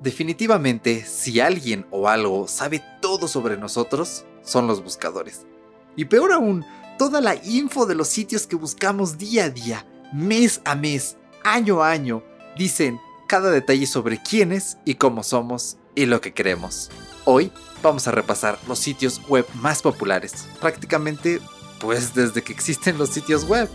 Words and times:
Definitivamente, 0.00 1.04
si 1.04 1.40
alguien 1.40 1.86
o 1.90 2.08
algo 2.08 2.48
sabe 2.48 2.82
todo 3.00 3.28
sobre 3.28 3.56
nosotros, 3.56 4.24
son 4.42 4.66
los 4.66 4.82
buscadores. 4.82 5.46
Y 5.96 6.04
peor 6.04 6.32
aún, 6.32 6.64
toda 6.98 7.20
la 7.20 7.34
info 7.36 7.86
de 7.86 7.94
los 7.94 8.08
sitios 8.08 8.46
que 8.46 8.56
buscamos 8.56 9.18
día 9.18 9.44
a 9.44 9.50
día, 9.50 9.86
mes 10.12 10.60
a 10.64 10.74
mes, 10.74 11.16
año 11.44 11.82
a 11.82 11.90
año, 11.90 12.22
dicen 12.56 13.00
cada 13.26 13.50
detalle 13.50 13.86
sobre 13.86 14.22
quiénes 14.22 14.78
y 14.84 14.94
cómo 14.94 15.22
somos 15.22 15.78
y 15.94 16.06
lo 16.06 16.20
que 16.20 16.32
queremos. 16.32 16.90
Hoy 17.24 17.50
vamos 17.82 18.06
a 18.06 18.12
repasar 18.12 18.58
los 18.68 18.78
sitios 18.78 19.20
web 19.28 19.46
más 19.54 19.82
populares, 19.82 20.46
prácticamente 20.60 21.40
pues 21.80 22.14
desde 22.14 22.42
que 22.42 22.52
existen 22.52 22.98
los 22.98 23.10
sitios 23.10 23.44
web. 23.44 23.68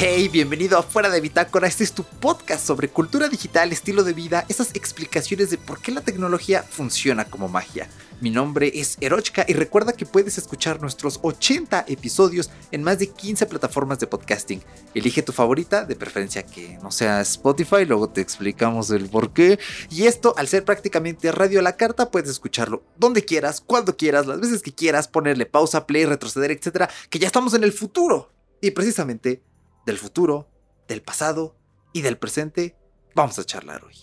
Hey, 0.00 0.28
bienvenido 0.28 0.78
a 0.78 0.84
Fuera 0.84 1.10
de 1.10 1.20
Bitácora. 1.20 1.66
Este 1.66 1.82
es 1.82 1.92
tu 1.92 2.04
podcast 2.04 2.64
sobre 2.64 2.88
cultura 2.88 3.28
digital, 3.28 3.72
estilo 3.72 4.04
de 4.04 4.12
vida, 4.12 4.44
esas 4.48 4.76
explicaciones 4.76 5.50
de 5.50 5.58
por 5.58 5.80
qué 5.80 5.90
la 5.90 6.02
tecnología 6.02 6.62
funciona 6.62 7.24
como 7.24 7.48
magia. 7.48 7.90
Mi 8.20 8.30
nombre 8.30 8.70
es 8.72 8.96
Erochka 9.00 9.44
y 9.48 9.54
recuerda 9.54 9.94
que 9.94 10.06
puedes 10.06 10.38
escuchar 10.38 10.80
nuestros 10.80 11.18
80 11.22 11.86
episodios 11.88 12.48
en 12.70 12.84
más 12.84 13.00
de 13.00 13.08
15 13.08 13.46
plataformas 13.46 13.98
de 13.98 14.06
podcasting. 14.06 14.62
Elige 14.94 15.24
tu 15.24 15.32
favorita, 15.32 15.84
de 15.84 15.96
preferencia 15.96 16.46
que 16.46 16.78
no 16.80 16.92
sea 16.92 17.20
Spotify, 17.22 17.84
luego 17.84 18.08
te 18.08 18.20
explicamos 18.20 18.90
el 18.90 19.08
por 19.08 19.32
qué. 19.32 19.58
Y 19.90 20.04
esto, 20.04 20.32
al 20.36 20.46
ser 20.46 20.64
prácticamente 20.64 21.32
radio 21.32 21.58
a 21.58 21.64
la 21.64 21.76
carta, 21.76 22.12
puedes 22.12 22.30
escucharlo 22.30 22.84
donde 22.96 23.24
quieras, 23.24 23.60
cuando 23.60 23.96
quieras, 23.96 24.28
las 24.28 24.38
veces 24.38 24.62
que 24.62 24.72
quieras, 24.72 25.08
ponerle 25.08 25.44
pausa, 25.44 25.88
play, 25.88 26.04
retroceder, 26.04 26.52
etcétera, 26.52 26.88
que 27.10 27.18
ya 27.18 27.26
estamos 27.26 27.52
en 27.54 27.64
el 27.64 27.72
futuro. 27.72 28.30
Y 28.60 28.72
precisamente 28.72 29.42
del 29.88 29.98
futuro, 29.98 30.50
del 30.86 31.00
pasado 31.00 31.56
y 31.94 32.02
del 32.02 32.18
presente, 32.18 32.76
vamos 33.14 33.38
a 33.38 33.44
charlar 33.44 33.84
hoy. 33.84 33.94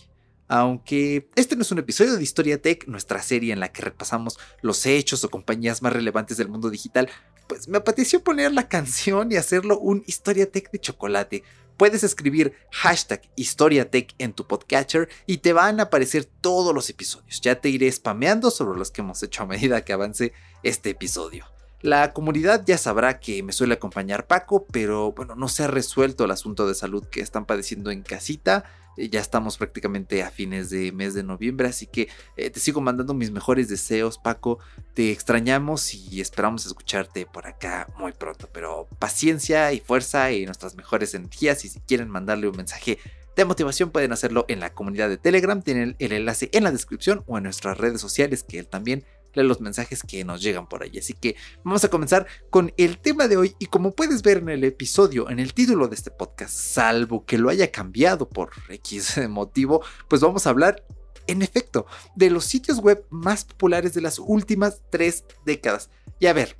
Aunque 0.48 1.30
este 1.36 1.54
no 1.54 1.62
es 1.62 1.70
un 1.70 1.78
episodio 1.78 2.16
de 2.16 2.22
Historia 2.22 2.60
Tech, 2.60 2.88
nuestra 2.88 3.22
serie 3.22 3.52
en 3.52 3.60
la 3.60 3.70
que 3.70 3.82
repasamos 3.82 4.36
los 4.62 4.84
hechos 4.84 5.22
o 5.22 5.30
compañías 5.30 5.82
más 5.82 5.92
relevantes 5.92 6.38
del 6.38 6.48
mundo 6.48 6.70
digital, 6.70 7.08
pues 7.48 7.68
me 7.68 7.78
apeteció 7.78 8.22
poner 8.24 8.52
la 8.52 8.68
canción 8.68 9.30
y 9.30 9.36
hacerlo 9.36 9.78
un 9.78 10.02
Historia 10.08 10.50
Tech 10.50 10.72
de 10.72 10.80
chocolate. 10.80 11.44
Puedes 11.76 12.02
escribir 12.02 12.54
hashtag 12.72 13.22
HistoriaTech 13.36 14.14
en 14.18 14.32
tu 14.32 14.44
podcatcher 14.46 15.08
y 15.24 15.38
te 15.38 15.52
van 15.52 15.78
a 15.78 15.84
aparecer 15.84 16.24
todos 16.24 16.74
los 16.74 16.90
episodios. 16.90 17.40
Ya 17.42 17.60
te 17.60 17.68
iré 17.68 17.90
spameando 17.92 18.50
sobre 18.50 18.76
los 18.76 18.90
que 18.90 19.02
hemos 19.02 19.22
hecho 19.22 19.44
a 19.44 19.46
medida 19.46 19.84
que 19.84 19.92
avance 19.92 20.32
este 20.64 20.90
episodio. 20.90 21.44
La 21.86 22.12
comunidad 22.12 22.64
ya 22.66 22.78
sabrá 22.78 23.20
que 23.20 23.44
me 23.44 23.52
suele 23.52 23.74
acompañar 23.74 24.26
Paco, 24.26 24.66
pero 24.72 25.12
bueno, 25.12 25.36
no 25.36 25.46
se 25.46 25.62
ha 25.62 25.68
resuelto 25.68 26.24
el 26.24 26.32
asunto 26.32 26.66
de 26.66 26.74
salud 26.74 27.06
que 27.06 27.20
están 27.20 27.46
padeciendo 27.46 27.92
en 27.92 28.02
casita. 28.02 28.64
Eh, 28.96 29.08
ya 29.08 29.20
estamos 29.20 29.56
prácticamente 29.56 30.24
a 30.24 30.30
fines 30.30 30.68
de 30.68 30.90
mes 30.90 31.14
de 31.14 31.22
noviembre, 31.22 31.68
así 31.68 31.86
que 31.86 32.08
eh, 32.36 32.50
te 32.50 32.58
sigo 32.58 32.80
mandando 32.80 33.14
mis 33.14 33.30
mejores 33.30 33.68
deseos, 33.68 34.18
Paco. 34.18 34.58
Te 34.94 35.12
extrañamos 35.12 35.94
y 35.94 36.20
esperamos 36.20 36.66
escucharte 36.66 37.24
por 37.24 37.46
acá 37.46 37.86
muy 37.96 38.10
pronto. 38.10 38.48
Pero 38.52 38.88
paciencia 38.98 39.72
y 39.72 39.78
fuerza 39.78 40.32
y 40.32 40.44
nuestras 40.44 40.74
mejores 40.74 41.14
energías. 41.14 41.64
Y 41.64 41.68
si 41.68 41.78
quieren 41.78 42.10
mandarle 42.10 42.48
un 42.48 42.56
mensaje 42.56 42.98
de 43.36 43.44
motivación 43.44 43.90
pueden 43.90 44.12
hacerlo 44.12 44.44
en 44.48 44.58
la 44.58 44.72
comunidad 44.72 45.08
de 45.08 45.18
Telegram, 45.18 45.62
tienen 45.62 45.94
el 46.00 46.12
enlace 46.12 46.48
en 46.52 46.64
la 46.64 46.72
descripción 46.72 47.22
o 47.26 47.36
en 47.36 47.44
nuestras 47.44 47.78
redes 47.78 48.00
sociales 48.00 48.42
que 48.42 48.58
él 48.58 48.66
también 48.66 49.04
los 49.44 49.60
mensajes 49.60 50.02
que 50.02 50.24
nos 50.24 50.42
llegan 50.42 50.68
por 50.68 50.82
ahí. 50.82 50.98
Así 50.98 51.12
que 51.12 51.36
vamos 51.64 51.84
a 51.84 51.88
comenzar 51.88 52.26
con 52.50 52.72
el 52.76 52.98
tema 52.98 53.28
de 53.28 53.36
hoy 53.36 53.54
y 53.58 53.66
como 53.66 53.92
puedes 53.92 54.22
ver 54.22 54.38
en 54.38 54.48
el 54.48 54.64
episodio, 54.64 55.30
en 55.30 55.38
el 55.38 55.54
título 55.54 55.88
de 55.88 55.94
este 55.94 56.10
podcast, 56.10 56.54
salvo 56.54 57.24
que 57.24 57.38
lo 57.38 57.48
haya 57.48 57.70
cambiado 57.70 58.28
por 58.28 58.50
X 58.68 59.20
motivo, 59.28 59.82
pues 60.08 60.20
vamos 60.20 60.46
a 60.46 60.50
hablar 60.50 60.84
en 61.26 61.42
efecto, 61.42 61.86
de 62.14 62.30
los 62.30 62.44
sitios 62.44 62.78
web 62.78 63.04
más 63.10 63.44
populares 63.44 63.94
de 63.94 64.00
las 64.00 64.18
últimas 64.18 64.82
tres 64.90 65.24
décadas. 65.44 65.90
Y 66.20 66.26
a 66.26 66.32
ver, 66.32 66.56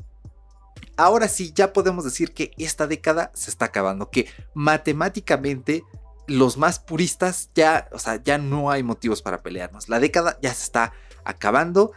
ahora 0.96 1.28
sí 1.28 1.52
ya 1.54 1.72
podemos 1.72 2.04
decir 2.04 2.32
que 2.32 2.50
esta 2.58 2.86
década 2.86 3.30
se 3.34 3.50
está 3.50 3.66
acabando, 3.66 4.10
que 4.10 4.28
matemáticamente 4.54 5.84
los 6.26 6.56
más 6.56 6.80
puristas 6.80 7.50
ya, 7.54 7.88
o 7.92 7.98
sea, 7.98 8.22
ya 8.22 8.38
no 8.38 8.70
hay 8.70 8.82
motivos 8.82 9.22
para 9.22 9.42
pelearnos. 9.42 9.88
La 9.88 10.00
década 10.00 10.38
ya 10.42 10.52
se 10.52 10.64
está 10.64 10.92
acabando 11.24 11.92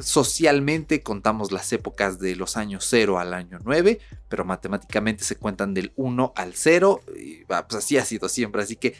socialmente 0.00 1.02
contamos 1.02 1.50
las 1.50 1.72
épocas 1.72 2.18
de 2.18 2.36
los 2.36 2.56
años 2.56 2.86
0 2.88 3.18
al 3.18 3.34
año 3.34 3.58
9, 3.64 3.98
pero 4.28 4.44
matemáticamente 4.44 5.24
se 5.24 5.36
cuentan 5.36 5.74
del 5.74 5.92
1 5.96 6.32
al 6.36 6.54
0. 6.54 7.00
Y, 7.16 7.44
pues 7.44 7.74
así 7.74 7.98
ha 7.98 8.04
sido 8.04 8.28
siempre. 8.28 8.62
Así 8.62 8.76
que, 8.76 8.94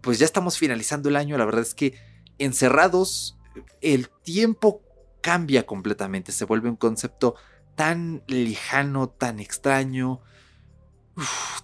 pues 0.00 0.18
ya 0.18 0.24
estamos 0.24 0.58
finalizando 0.58 1.08
el 1.08 1.16
año. 1.16 1.36
La 1.36 1.44
verdad 1.44 1.62
es 1.62 1.74
que 1.74 1.94
encerrados, 2.38 3.38
el 3.80 4.08
tiempo 4.08 4.82
cambia 5.20 5.66
completamente. 5.66 6.32
Se 6.32 6.44
vuelve 6.44 6.68
un 6.68 6.76
concepto 6.76 7.34
tan 7.74 8.22
lejano, 8.26 9.08
tan 9.08 9.40
extraño, 9.40 10.20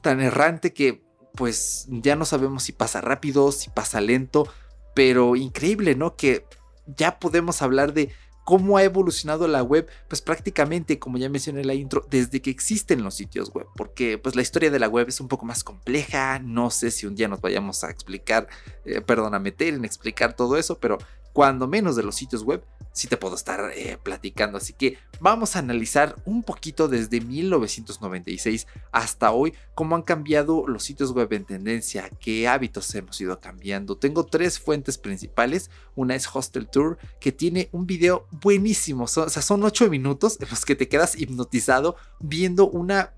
tan 0.03 0.21
errante 0.21 0.72
que, 0.72 1.03
pues 1.34 1.87
ya 1.88 2.16
no 2.16 2.25
sabemos 2.25 2.65
si 2.65 2.72
pasa 2.72 3.00
rápido, 3.00 3.53
si 3.53 3.71
pasa 3.71 4.00
lento. 4.00 4.47
Pero 4.94 5.37
increíble, 5.37 5.94
¿no? 5.94 6.16
Que 6.16 6.44
ya 6.87 7.19
podemos 7.19 7.62
hablar 7.62 7.94
de 7.94 8.10
cómo 8.50 8.78
ha 8.78 8.82
evolucionado 8.82 9.46
la 9.46 9.62
web, 9.62 9.88
pues 10.08 10.20
prácticamente, 10.20 10.98
como 10.98 11.18
ya 11.18 11.28
mencioné 11.28 11.60
en 11.60 11.68
la 11.68 11.74
intro, 11.74 12.04
desde 12.10 12.42
que 12.42 12.50
existen 12.50 13.04
los 13.04 13.14
sitios 13.14 13.52
web, 13.52 13.68
porque 13.76 14.18
pues 14.18 14.34
la 14.34 14.42
historia 14.42 14.72
de 14.72 14.80
la 14.80 14.88
web 14.88 15.08
es 15.08 15.20
un 15.20 15.28
poco 15.28 15.46
más 15.46 15.62
compleja, 15.62 16.40
no 16.40 16.68
sé 16.70 16.90
si 16.90 17.06
un 17.06 17.14
día 17.14 17.28
nos 17.28 17.40
vayamos 17.40 17.84
a 17.84 17.90
explicar, 17.90 18.48
eh, 18.84 19.02
perdón, 19.02 19.36
a 19.36 19.38
meter 19.38 19.72
en 19.72 19.84
explicar 19.84 20.34
todo 20.34 20.56
eso, 20.56 20.80
pero 20.80 20.98
cuando 21.32 21.66
menos 21.66 21.96
de 21.96 22.02
los 22.02 22.16
sitios 22.16 22.42
web, 22.42 22.64
sí 22.92 23.08
te 23.08 23.16
puedo 23.16 23.34
estar 23.34 23.70
eh, 23.74 23.98
platicando. 24.02 24.58
Así 24.58 24.72
que 24.72 24.98
vamos 25.20 25.54
a 25.54 25.60
analizar 25.60 26.16
un 26.24 26.42
poquito 26.42 26.88
desde 26.88 27.20
1996 27.20 28.66
hasta 28.92 29.30
hoy 29.32 29.54
cómo 29.74 29.96
han 29.96 30.02
cambiado 30.02 30.66
los 30.66 30.82
sitios 30.82 31.12
web 31.12 31.32
en 31.32 31.44
tendencia, 31.44 32.10
qué 32.20 32.48
hábitos 32.48 32.94
hemos 32.94 33.20
ido 33.20 33.38
cambiando. 33.41 33.96
Tengo 33.96 34.26
tres 34.26 34.58
fuentes 34.58 34.98
principales. 34.98 35.70
Una 35.94 36.14
es 36.14 36.28
Hostel 36.32 36.68
Tour, 36.68 36.98
que 37.20 37.32
tiene 37.32 37.68
un 37.72 37.86
video 37.86 38.26
buenísimo. 38.30 39.04
o 39.04 39.06
sea, 39.06 39.28
son 39.28 39.64
ocho 39.64 39.88
minutos 39.88 40.38
en 40.41 40.48
los 40.50 40.64
que 40.64 40.74
te 40.74 40.88
quedas 40.88 41.18
hipnotizado 41.18 41.97
viendo 42.18 42.68
una, 42.68 43.14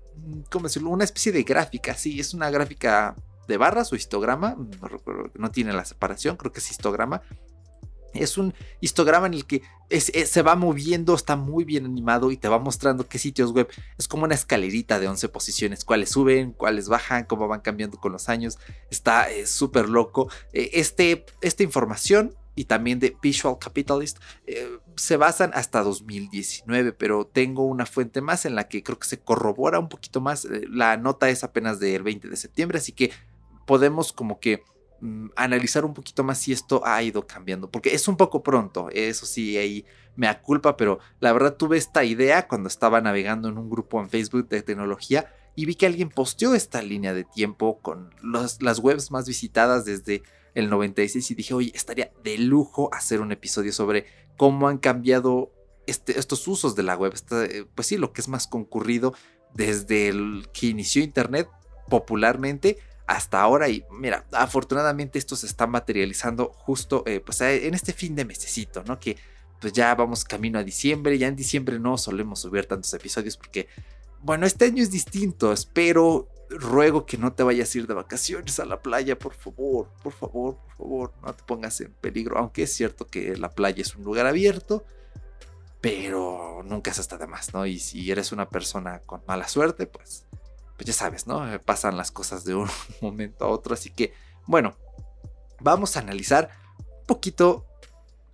¿cómo 0.51 0.67
decirlo? 0.67 0.89
Una 0.89 1.03
especie 1.03 1.31
de 1.31 1.43
gráfica. 1.43 1.95
Sí, 1.95 2.19
es 2.19 2.33
una 2.33 2.49
gráfica 2.49 3.15
de 3.47 3.57
barras 3.57 3.91
o 3.91 3.95
histograma, 3.95 4.55
no, 4.55 5.31
no 5.33 5.51
tiene 5.51 5.73
la 5.73 5.83
separación, 5.83 6.37
creo 6.37 6.53
que 6.53 6.59
es 6.59 6.71
histograma, 6.71 7.21
es 8.13 8.37
un 8.37 8.53
histograma 8.81 9.27
en 9.27 9.33
el 9.33 9.45
que 9.45 9.61
se 9.99 10.41
va 10.41 10.55
moviendo, 10.55 11.13
está 11.13 11.35
muy 11.35 11.63
bien 11.65 11.85
animado 11.85 12.31
y 12.31 12.37
te 12.37 12.47
va 12.47 12.57
mostrando 12.59 13.07
qué 13.07 13.19
sitios 13.19 13.51
web. 13.51 13.67
Es 13.97 14.07
como 14.07 14.23
una 14.23 14.35
escalerita 14.35 14.99
de 14.99 15.07
11 15.07 15.29
posiciones, 15.29 15.85
cuáles 15.85 16.09
suben, 16.09 16.51
cuáles 16.51 16.89
bajan, 16.89 17.25
cómo 17.25 17.47
van 17.47 17.61
cambiando 17.61 17.97
con 17.99 18.11
los 18.11 18.29
años. 18.29 18.57
Está 18.89 19.29
eh, 19.29 19.45
súper 19.45 19.89
loco. 19.89 20.29
Eh, 20.51 20.71
este, 20.73 21.25
esta 21.41 21.63
información 21.63 22.35
y 22.55 22.65
también 22.65 22.99
de 22.99 23.15
Visual 23.21 23.57
Capitalist 23.59 24.19
eh, 24.45 24.77
se 24.95 25.17
basan 25.17 25.51
hasta 25.53 25.81
2019, 25.81 26.93
pero 26.93 27.25
tengo 27.25 27.65
una 27.65 27.85
fuente 27.85 28.21
más 28.21 28.45
en 28.45 28.55
la 28.55 28.67
que 28.67 28.83
creo 28.83 28.99
que 28.99 29.07
se 29.07 29.19
corrobora 29.19 29.79
un 29.79 29.89
poquito 29.89 30.21
más. 30.21 30.47
la 30.69 30.97
nota 30.97 31.29
es 31.29 31.43
apenas 31.43 31.79
del 31.79 32.03
20 32.03 32.29
de 32.29 32.35
septiembre, 32.35 32.77
así 32.77 32.91
que 32.91 33.11
podemos 33.65 34.13
como 34.13 34.39
que 34.39 34.63
Mm, 35.03 35.31
analizar 35.35 35.83
un 35.83 35.93
poquito 35.93 36.23
más 36.23 36.37
si 36.37 36.53
esto 36.53 36.81
ha 36.85 37.03
ido 37.03 37.27
cambiando, 37.27 37.69
porque 37.69 37.93
es 37.93 38.07
un 38.07 38.15
poco 38.15 38.41
pronto, 38.41 38.89
eso 38.89 39.25
sí, 39.25 39.57
ahí 39.57 39.85
me 40.15 40.29
aculpa, 40.29 40.77
pero 40.77 40.99
la 41.19 41.33
verdad 41.33 41.57
tuve 41.57 41.77
esta 41.77 42.05
idea 42.05 42.47
cuando 42.47 42.69
estaba 42.69 43.01
navegando 43.01 43.49
en 43.49 43.57
un 43.57 43.69
grupo 43.69 43.99
en 43.99 44.09
Facebook 44.09 44.47
de 44.47 44.61
tecnología 44.61 45.29
y 45.57 45.65
vi 45.65 45.75
que 45.75 45.87
alguien 45.87 46.07
posteó 46.07 46.55
esta 46.55 46.81
línea 46.81 47.13
de 47.13 47.25
tiempo 47.25 47.79
con 47.81 48.11
las 48.21 48.79
webs 48.79 49.11
más 49.11 49.27
visitadas 49.27 49.83
desde 49.83 50.23
el 50.55 50.69
96 50.69 51.31
y 51.31 51.35
dije, 51.35 51.53
oye, 51.53 51.73
estaría 51.75 52.13
de 52.23 52.37
lujo 52.37 52.87
hacer 52.93 53.19
un 53.19 53.33
episodio 53.33 53.73
sobre 53.73 54.05
cómo 54.37 54.69
han 54.69 54.77
cambiado 54.77 55.51
este, 55.85 56.17
estos 56.17 56.47
usos 56.47 56.75
de 56.77 56.83
la 56.83 56.95
web, 56.95 57.11
este, 57.13 57.65
pues 57.75 57.87
sí, 57.87 57.97
lo 57.97 58.13
que 58.13 58.21
es 58.21 58.29
más 58.29 58.47
concurrido 58.47 59.13
desde 59.53 60.07
el 60.07 60.47
que 60.53 60.67
inició 60.67 61.03
Internet 61.03 61.49
popularmente 61.89 62.77
hasta 63.05 63.41
ahora 63.41 63.69
y 63.69 63.83
mira, 63.91 64.25
afortunadamente 64.31 65.19
esto 65.19 65.35
se 65.35 65.45
está 65.45 65.67
materializando 65.67 66.51
justo 66.53 67.03
eh, 67.05 67.19
pues 67.19 67.41
eh, 67.41 67.67
en 67.67 67.73
este 67.73 67.93
fin 67.93 68.15
de 68.15 68.25
mesecito, 68.25 68.83
¿no? 68.85 68.99
Que 68.99 69.17
pues 69.59 69.73
ya 69.73 69.95
vamos 69.95 70.25
camino 70.25 70.59
a 70.59 70.63
diciembre, 70.63 71.17
ya 71.17 71.27
en 71.27 71.35
diciembre 71.35 71.79
no 71.79 71.97
solemos 71.97 72.41
subir 72.41 72.65
tantos 72.65 72.93
episodios 72.93 73.37
porque, 73.37 73.67
bueno, 74.21 74.45
este 74.45 74.65
año 74.65 74.83
es 74.83 74.91
distinto, 74.91 75.53
espero, 75.53 76.27
ruego 76.49 77.05
que 77.05 77.17
no 77.17 77.33
te 77.33 77.43
vayas 77.43 77.73
a 77.73 77.77
ir 77.77 77.87
de 77.87 77.93
vacaciones 77.93 78.59
a 78.59 78.65
la 78.65 78.81
playa, 78.81 79.17
por 79.17 79.33
favor, 79.33 79.89
por 80.03 80.13
favor, 80.13 80.57
por 80.57 80.75
favor, 80.77 81.13
no 81.21 81.33
te 81.33 81.43
pongas 81.43 81.79
en 81.81 81.93
peligro, 81.93 82.37
aunque 82.37 82.63
es 82.63 82.73
cierto 82.73 83.07
que 83.07 83.37
la 83.37 83.49
playa 83.51 83.81
es 83.81 83.95
un 83.95 84.03
lugar 84.03 84.25
abierto, 84.25 84.85
pero 85.81 86.61
nunca 86.63 86.91
es 86.91 86.99
hasta 86.99 87.17
de 87.17 87.27
más, 87.27 87.53
¿no? 87.53 87.65
Y 87.65 87.79
si 87.79 88.09
eres 88.11 88.31
una 88.31 88.49
persona 88.49 88.99
con 88.99 89.21
mala 89.27 89.47
suerte, 89.47 89.87
pues, 89.87 90.25
pues 90.75 90.87
ya 90.87 90.93
sabes, 90.93 91.27
¿no? 91.27 91.43
Pasan 91.65 91.97
las 91.97 92.11
cosas 92.11 92.43
de 92.43 92.55
un 92.55 92.69
momento 93.01 93.45
a 93.45 93.49
otro, 93.49 93.73
así 93.73 93.89
que, 93.89 94.13
bueno, 94.45 94.75
vamos 95.59 95.95
a 95.95 95.99
analizar 95.99 96.49
un 96.79 97.05
poquito 97.05 97.65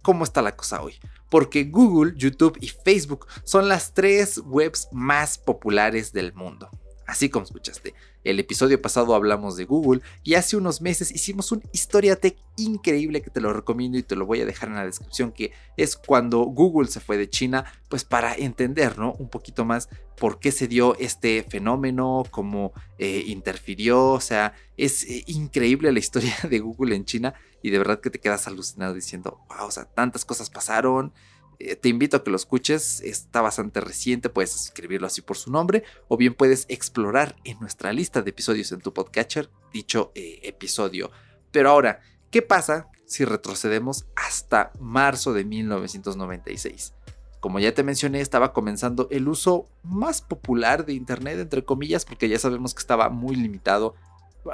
cómo 0.02 0.24
está 0.24 0.42
la 0.42 0.56
cosa 0.56 0.82
hoy. 0.82 0.96
Porque 1.30 1.66
Google, 1.66 2.14
YouTube 2.16 2.58
y 2.60 2.70
Facebook 2.70 3.28
son 3.44 3.68
las 3.68 3.94
tres 3.94 4.42
webs 4.44 4.88
más 4.92 5.38
populares 5.38 6.12
del 6.12 6.34
mundo. 6.34 6.70
Así 7.06 7.30
como 7.30 7.46
escuchaste, 7.46 7.94
el 8.24 8.40
episodio 8.40 8.82
pasado 8.82 9.16
hablamos 9.16 9.56
de 9.56 9.66
Google 9.66 10.02
y 10.24 10.34
hace 10.34 10.58
unos 10.58 10.82
meses 10.82 11.12
hicimos 11.12 11.52
un 11.52 11.64
Historia 11.72 12.16
Tech 12.16 12.38
increíble 12.58 13.22
que 13.22 13.30
te 13.30 13.42
lo 13.42 13.54
recomiendo 13.54 13.98
y 13.98 14.04
te 14.04 14.16
lo 14.16 14.26
voy 14.26 14.42
a 14.42 14.46
dejar 14.46 14.70
en 14.70 14.76
la 14.76 14.86
descripción, 14.86 15.32
que 15.32 15.54
es 15.78 15.96
cuando 15.96 16.40
Google 16.42 16.90
se 16.90 17.00
fue 17.00 17.18
de 17.18 17.30
China, 17.30 17.66
pues 17.88 18.04
para 18.04 18.36
entender 18.36 18.98
¿no? 18.98 19.14
un 19.14 19.30
poquito 19.30 19.66
más 19.66 19.90
por 20.18 20.40
qué 20.40 20.52
se 20.52 20.68
dio 20.68 20.96
este 21.00 21.44
fenómeno, 21.44 22.24
cómo 22.30 22.74
eh, 22.98 23.24
interfirió, 23.28 24.10
o 24.12 24.22
sea, 24.22 24.54
es 24.76 25.04
eh, 25.06 25.24
increíble 25.28 25.92
la 25.92 26.00
historia 26.00 26.36
de 26.50 26.60
Google 26.60 26.96
en 26.96 27.06
China 27.06 27.34
y 27.62 27.70
de 27.70 27.78
verdad 27.78 28.02
que 28.02 28.10
te 28.10 28.20
quedas 28.20 28.48
alucinado 28.48 28.94
diciendo, 28.94 29.40
wow, 29.50 29.68
o 29.68 29.72
sea, 29.72 29.86
tantas 29.86 30.26
cosas 30.26 30.50
pasaron. 30.50 31.14
Eh, 31.60 31.76
te 31.76 31.90
invito 31.90 32.16
a 32.16 32.24
que 32.24 32.32
lo 32.32 32.38
escuches, 32.38 33.02
está 33.02 33.42
bastante 33.42 33.82
reciente, 33.82 34.30
puedes 34.30 34.56
escribirlo 34.56 35.08
así 35.08 35.22
por 35.22 35.36
su 35.36 35.52
nombre, 35.52 35.84
o 36.08 36.16
bien 36.16 36.34
puedes 36.34 36.66
explorar 36.70 37.36
en 37.44 37.60
nuestra 37.60 37.92
lista 37.92 38.22
de 38.22 38.30
episodios 38.30 38.72
en 38.72 38.80
tu 38.80 38.94
podcatcher 38.94 39.50
dicho 39.74 40.14
eh, 40.16 40.40
episodio. 40.44 41.12
Pero 41.52 41.70
ahora, 41.70 42.00
¿qué 42.32 42.42
pasa 42.42 42.88
si 43.06 43.26
retrocedemos 43.26 44.06
hasta 44.16 44.72
marzo 44.80 45.34
de 45.34 45.44
1996? 45.44 46.94
Como 47.42 47.60
ya 47.60 47.74
te 47.74 47.84
mencioné, 47.84 48.22
estaba 48.22 48.54
comenzando 48.54 49.08
el 49.12 49.28
uso 49.28 49.68
más 49.84 50.22
popular 50.22 50.86
de 50.86 50.94
Internet, 50.94 51.40
entre 51.40 51.66
comillas, 51.66 52.06
porque 52.06 52.30
ya 52.30 52.40
sabemos 52.40 52.74
que 52.74 52.80
estaba 52.80 53.10
muy 53.10 53.36
limitado 53.36 53.96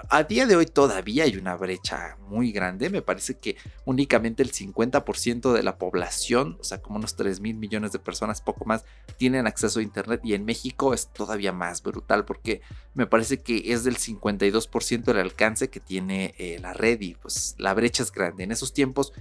a 0.10 0.24
día 0.24 0.46
de 0.46 0.56
hoy 0.56 0.66
todavía 0.66 1.26
hay 1.26 1.38
una 1.38 1.56
brecha 1.56 2.18
muy 2.28 2.52
grande. 2.52 2.90
Me 2.90 3.02
parece 3.02 3.38
que 3.38 3.56
únicamente 3.86 4.44
el 4.44 4.52
50% 4.52 5.54
de 5.54 5.64
la 5.64 5.78
población, 5.78 6.58
o 6.60 6.64
sea, 6.64 6.82
como 6.82 6.98
unos 6.98 7.16
3 7.16 7.40
mil 7.40 7.56
millones 7.56 7.92
de 7.92 8.00
personas, 8.00 8.42
poco 8.42 8.66
más, 8.66 8.86
tienen 9.18 9.48
acceso 9.48 9.80
a 9.80 9.84
Internet. 9.84 10.22
Y 10.24 10.34
en 10.34 10.46
México 10.46 10.94
es 10.94 11.08
todavía 11.14 11.52
más 11.52 11.84
brutal 11.84 12.26
porque 12.26 12.62
me 12.94 13.06
parece 13.08 13.42
que 13.42 13.74
es 13.74 13.84
del 13.84 13.98
52% 13.98 15.08
el 15.10 15.20
alcance 15.20 15.70
que 15.70 15.80
tiene 15.80 16.34
eh, 16.38 16.58
la 16.60 16.74
red 16.74 17.00
y 17.02 17.16
pues 17.16 17.56
la 17.58 17.74
brecha 17.74 18.04
es 18.04 18.12
grande. 18.12 18.44
En 18.44 18.52
esos 18.52 18.74
tiempos 18.74 19.14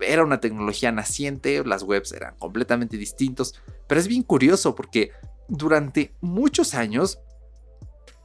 era 0.00 0.24
una 0.24 0.40
tecnología 0.40 0.92
naciente, 0.92 1.64
las 1.64 1.82
webs 1.82 2.12
eran 2.12 2.34
completamente 2.38 2.96
distintos, 2.96 3.54
pero 3.86 4.00
es 4.00 4.08
bien 4.08 4.22
curioso 4.22 4.74
porque 4.74 5.12
durante 5.48 6.12
muchos 6.20 6.74
años 6.74 7.20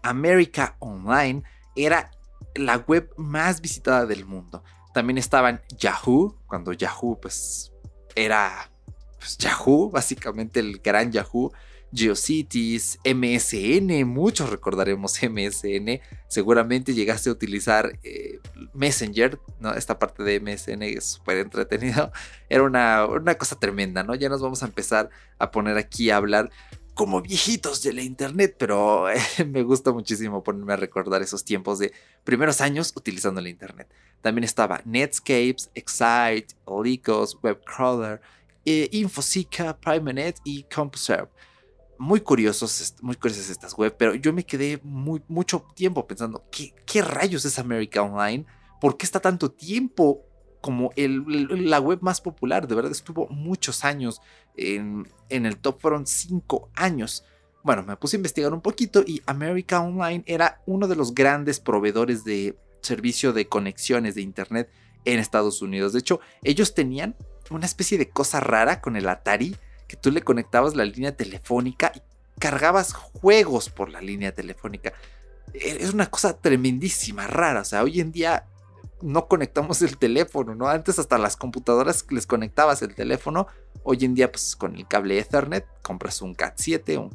América 0.01 0.75
Online 0.79 1.43
era 1.77 2.11
la 2.55 2.77
web 2.77 3.13
más 3.17 3.61
visitada 3.61 4.05
del 4.05 4.25
mundo. 4.25 4.63
También 4.93 5.17
estaban 5.17 5.61
Yahoo, 5.77 6.37
cuando 6.47 6.73
Yahoo 6.73 7.19
pues 7.21 7.71
era 8.15 8.71
pues, 9.19 9.37
Yahoo, 9.37 9.89
básicamente 9.93 10.59
el 10.59 10.79
gran 10.79 11.11
Yahoo. 11.11 11.51
GeoCities, 11.93 12.99
MSN, 13.05 14.05
muchos 14.05 14.49
recordaremos 14.49 15.17
MSN, 15.23 16.01
seguramente 16.27 16.93
llegaste 16.93 17.29
a 17.29 17.31
utilizar 17.31 17.97
eh, 18.03 18.39
Messenger, 18.73 19.39
¿no? 19.59 19.73
Esta 19.73 19.97
parte 19.97 20.23
de 20.23 20.39
MSN 20.41 20.83
es 20.83 21.05
súper 21.05 21.37
entretenido, 21.37 22.11
era 22.49 22.63
una, 22.63 23.05
una 23.05 23.35
cosa 23.35 23.57
tremenda, 23.57 24.03
¿no? 24.03 24.15
Ya 24.15 24.27
nos 24.27 24.41
vamos 24.41 24.63
a 24.63 24.65
empezar 24.65 25.09
a 25.39 25.49
poner 25.51 25.77
aquí 25.77 26.09
a 26.09 26.17
hablar 26.17 26.49
como 26.97 27.21
viejitos 27.21 27.83
de 27.83 27.93
la 27.93 28.01
internet, 28.01 28.55
pero 28.57 29.07
eh, 29.09 29.21
me 29.47 29.61
gusta 29.61 29.93
muchísimo 29.93 30.43
ponerme 30.43 30.73
a 30.73 30.77
recordar 30.77 31.21
esos 31.21 31.45
tiempos 31.45 31.77
de 31.77 31.93
primeros 32.23 32.59
años 32.59 32.91
utilizando 32.95 33.39
la 33.39 33.49
internet. 33.49 33.87
También 34.21 34.43
estaba 34.43 34.81
Netscapes, 34.83 35.69
Excite, 35.75 36.55
Lycos, 36.83 37.37
Webcrawler, 37.41 38.19
eh, 38.65 38.89
PrimeNet 39.79 40.37
y 40.43 40.63
CompuServe. 40.63 41.29
Muy 41.99 42.21
curiosos, 42.21 42.95
muy 43.01 43.15
curiosas 43.15 43.51
estas 43.51 43.75
web, 43.75 43.95
pero 43.97 44.15
yo 44.15 44.33
me 44.33 44.43
quedé 44.43 44.79
muy, 44.83 45.21
mucho 45.27 45.65
tiempo 45.75 46.05
pensando, 46.07 46.43
¿qué, 46.51 46.73
¿qué 46.85 47.03
rayos 47.03 47.45
es 47.45 47.59
America 47.59 48.01
Online? 48.01 48.43
¿Por 48.81 48.97
qué 48.97 49.05
está 49.05 49.19
tanto 49.19 49.51
tiempo 49.51 50.25
como 50.61 50.91
la 50.95 51.79
web 51.79 51.99
más 52.01 52.21
popular. 52.21 52.67
De 52.67 52.75
verdad 52.75 52.91
estuvo 52.91 53.27
muchos 53.29 53.85
años 53.85 54.21
en, 54.55 55.07
en 55.29 55.45
el 55.45 55.57
top, 55.57 55.79
fueron 55.79 56.07
5 56.07 56.69
años. 56.75 57.23
Bueno, 57.63 57.83
me 57.83 57.97
puse 57.97 58.15
a 58.15 58.19
investigar 58.19 58.53
un 58.53 58.61
poquito 58.61 59.03
y 59.05 59.21
America 59.25 59.81
Online 59.81 60.23
era 60.25 60.61
uno 60.65 60.87
de 60.87 60.95
los 60.95 61.13
grandes 61.13 61.59
proveedores 61.59 62.23
de 62.23 62.57
servicio 62.81 63.33
de 63.33 63.47
conexiones 63.47 64.15
de 64.15 64.21
Internet 64.21 64.69
en 65.05 65.19
Estados 65.19 65.61
Unidos. 65.61 65.93
De 65.93 65.99
hecho, 65.99 66.19
ellos 66.43 66.73
tenían 66.73 67.15
una 67.49 67.65
especie 67.65 67.97
de 67.97 68.09
cosa 68.09 68.39
rara 68.39 68.81
con 68.81 68.95
el 68.95 69.07
Atari, 69.07 69.55
que 69.87 69.95
tú 69.95 70.11
le 70.11 70.21
conectabas 70.21 70.75
la 70.75 70.85
línea 70.85 71.15
telefónica 71.15 71.91
y 71.95 72.01
cargabas 72.39 72.93
juegos 72.93 73.69
por 73.69 73.89
la 73.89 74.01
línea 74.01 74.33
telefónica. 74.33 74.93
E, 75.53 75.77
es 75.81 75.93
una 75.93 76.09
cosa 76.09 76.37
tremendísima, 76.37 77.27
rara. 77.27 77.61
O 77.61 77.65
sea, 77.65 77.83
hoy 77.83 77.99
en 77.99 78.11
día 78.11 78.45
no 79.01 79.27
conectamos 79.27 79.81
el 79.81 79.97
teléfono, 79.97 80.55
¿no? 80.55 80.67
Antes 80.67 80.99
hasta 80.99 81.17
las 81.17 81.35
computadoras 81.35 82.05
les 82.09 82.25
conectabas 82.25 82.81
el 82.81 82.95
teléfono. 82.95 83.47
Hoy 83.83 84.03
en 84.05 84.15
día, 84.15 84.31
pues 84.31 84.55
con 84.55 84.75
el 84.75 84.87
cable 84.87 85.19
Ethernet, 85.19 85.65
compras 85.81 86.21
un 86.21 86.33
CAT 86.33 86.55
7, 86.57 86.97
un 86.97 87.09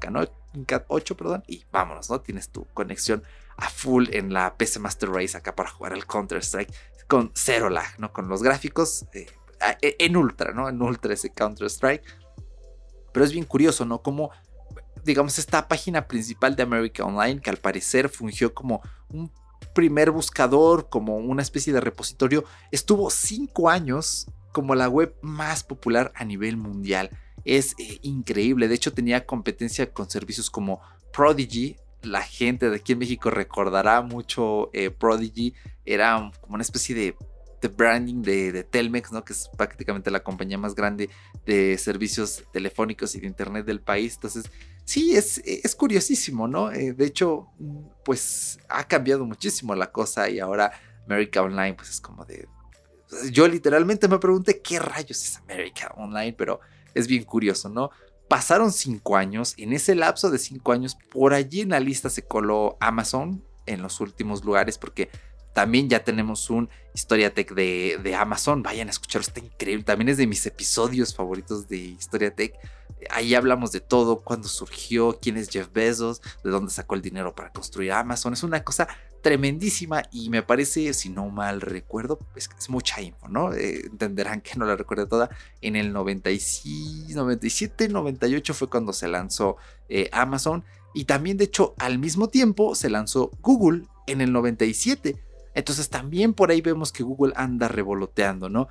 CAT 0.64 0.84
8, 0.88 1.16
perdón, 1.16 1.42
y 1.46 1.64
vámonos, 1.72 2.08
¿no? 2.08 2.20
Tienes 2.20 2.50
tu 2.50 2.66
conexión 2.66 3.22
a 3.56 3.68
full 3.68 4.06
en 4.12 4.32
la 4.32 4.56
PC 4.56 4.78
Master 4.78 5.10
Race 5.10 5.36
acá 5.36 5.54
para 5.54 5.70
jugar 5.70 5.92
al 5.92 6.06
Counter-Strike 6.06 6.72
con 7.08 7.30
cero 7.34 7.68
lag, 7.68 7.98
¿no? 7.98 8.12
Con 8.12 8.28
los 8.28 8.42
gráficos 8.42 9.04
eh, 9.12 9.26
e, 9.82 9.96
en 9.98 10.16
ultra, 10.16 10.52
¿no? 10.52 10.68
En 10.68 10.80
ultra 10.80 11.12
ese 11.12 11.30
Counter-Strike. 11.30 12.02
Pero 13.12 13.24
es 13.24 13.32
bien 13.32 13.44
curioso, 13.44 13.84
¿no? 13.84 14.02
Como, 14.02 14.30
digamos, 15.04 15.38
esta 15.38 15.68
página 15.68 16.06
principal 16.06 16.56
de 16.56 16.62
America 16.62 17.04
Online, 17.04 17.40
que 17.40 17.50
al 17.50 17.58
parecer 17.58 18.08
fungió 18.08 18.54
como 18.54 18.80
un 19.10 19.30
primer 19.74 20.10
buscador, 20.10 20.88
como 20.88 21.16
una 21.16 21.42
especie 21.42 21.72
de 21.72 21.80
repositorio, 21.80 22.44
estuvo 22.70 23.10
cinco 23.10 23.68
años 23.68 24.26
como 24.52 24.74
la 24.74 24.88
web 24.88 25.14
más 25.22 25.64
popular 25.64 26.12
a 26.14 26.24
nivel 26.24 26.56
mundial. 26.56 27.10
Es 27.44 27.74
eh, 27.78 27.98
increíble, 28.02 28.68
de 28.68 28.74
hecho 28.74 28.92
tenía 28.92 29.26
competencia 29.26 29.92
con 29.92 30.08
servicios 30.08 30.50
como 30.50 30.80
Prodigy. 31.12 31.76
La 32.02 32.22
gente 32.22 32.68
de 32.68 32.76
aquí 32.76 32.92
en 32.92 32.98
México 32.98 33.30
recordará 33.30 34.02
mucho 34.02 34.70
eh, 34.72 34.90
Prodigy. 34.90 35.54
Era 35.84 36.30
como 36.40 36.54
una 36.54 36.62
especie 36.62 36.94
de, 36.94 37.16
branding 37.68 38.22
de, 38.22 38.64
Telmex, 38.64 39.12
¿no? 39.12 39.24
que 39.24 39.32
es 39.32 39.48
prácticamente 39.56 40.10
la 40.10 40.20
compañía 40.20 40.58
más 40.58 40.74
grande 40.74 41.10
de 41.46 41.78
servicios 41.78 42.44
telefónicos 42.52 43.14
y 43.14 43.20
de 43.20 43.26
internet 43.26 43.64
del 43.64 43.80
país. 43.80 44.14
Entonces 44.14 44.50
sí, 44.84 45.16
es, 45.16 45.38
es 45.44 45.74
curiosísimo, 45.74 46.48
¿no? 46.48 46.72
Eh, 46.72 46.92
de 46.92 47.04
hecho, 47.06 47.48
pues 48.04 48.58
ha 48.68 48.86
cambiado 48.86 49.24
muchísimo 49.24 49.74
la 49.74 49.90
cosa 49.90 50.28
y 50.28 50.40
ahora 50.40 50.72
America 51.06 51.42
Online, 51.42 51.74
pues 51.74 51.90
es 51.90 52.00
como 52.00 52.24
de... 52.24 52.48
Yo 53.30 53.46
literalmente 53.46 54.08
me 54.08 54.18
pregunté 54.18 54.60
qué 54.62 54.78
rayos 54.78 55.22
es 55.22 55.36
America 55.38 55.92
Online, 55.96 56.32
pero 56.32 56.60
es 56.94 57.06
bien 57.06 57.24
curioso, 57.24 57.68
¿no? 57.68 57.90
Pasaron 58.28 58.72
cinco 58.72 59.16
años, 59.16 59.54
en 59.58 59.74
ese 59.74 59.94
lapso 59.94 60.30
de 60.30 60.38
cinco 60.38 60.72
años, 60.72 60.96
por 61.10 61.34
allí 61.34 61.60
en 61.60 61.70
la 61.70 61.80
lista 61.80 62.08
se 62.08 62.22
coló 62.22 62.78
Amazon 62.80 63.44
en 63.66 63.82
los 63.82 64.00
últimos 64.00 64.44
lugares, 64.44 64.78
porque 64.78 65.10
también 65.52 65.88
ya 65.88 66.04
tenemos 66.04 66.50
un 66.50 66.68
Historia 66.94 67.32
Tech 67.32 67.54
de, 67.54 67.98
de 68.02 68.14
Amazon. 68.14 68.62
Vayan 68.62 68.88
a 68.88 68.90
escucharlo, 68.90 69.26
está 69.26 69.40
increíble. 69.40 69.84
También 69.84 70.08
es 70.10 70.16
de 70.18 70.26
mis 70.26 70.44
episodios 70.46 71.14
favoritos 71.14 71.68
de 71.68 71.76
Historia 71.76 72.34
Tech. 72.34 72.54
Ahí 73.10 73.34
hablamos 73.34 73.72
de 73.72 73.80
todo, 73.80 74.20
cuándo 74.20 74.48
surgió, 74.48 75.18
quién 75.20 75.36
es 75.36 75.48
Jeff 75.48 75.72
Bezos, 75.72 76.20
de 76.44 76.50
dónde 76.50 76.70
sacó 76.70 76.94
el 76.94 77.02
dinero 77.02 77.34
para 77.34 77.50
construir 77.52 77.92
Amazon. 77.92 78.32
Es 78.32 78.42
una 78.42 78.62
cosa 78.62 78.88
tremendísima 79.22 80.02
y 80.10 80.30
me 80.30 80.42
parece, 80.42 80.92
si 80.94 81.08
no 81.08 81.28
mal 81.28 81.60
recuerdo, 81.60 82.18
es, 82.36 82.50
es 82.58 82.68
mucha 82.68 83.00
info, 83.00 83.28
¿no? 83.28 83.52
Eh, 83.54 83.86
entenderán 83.86 84.40
que 84.40 84.56
no 84.56 84.66
la 84.66 84.76
recuerdo 84.76 85.06
toda. 85.08 85.30
En 85.60 85.76
el 85.76 85.92
97, 85.92 87.88
98 87.88 88.54
fue 88.54 88.68
cuando 88.68 88.92
se 88.92 89.08
lanzó 89.08 89.56
eh, 89.88 90.08
Amazon 90.12 90.64
y 90.94 91.04
también, 91.04 91.38
de 91.38 91.44
hecho, 91.44 91.74
al 91.78 91.98
mismo 91.98 92.28
tiempo 92.28 92.74
se 92.74 92.90
lanzó 92.90 93.30
Google 93.40 93.84
en 94.06 94.20
el 94.20 94.32
97. 94.32 95.16
Entonces 95.54 95.88
también 95.88 96.34
por 96.34 96.50
ahí 96.50 96.60
vemos 96.60 96.92
que 96.92 97.02
Google 97.02 97.34
anda 97.36 97.68
revoloteando, 97.68 98.48
¿no? 98.48 98.68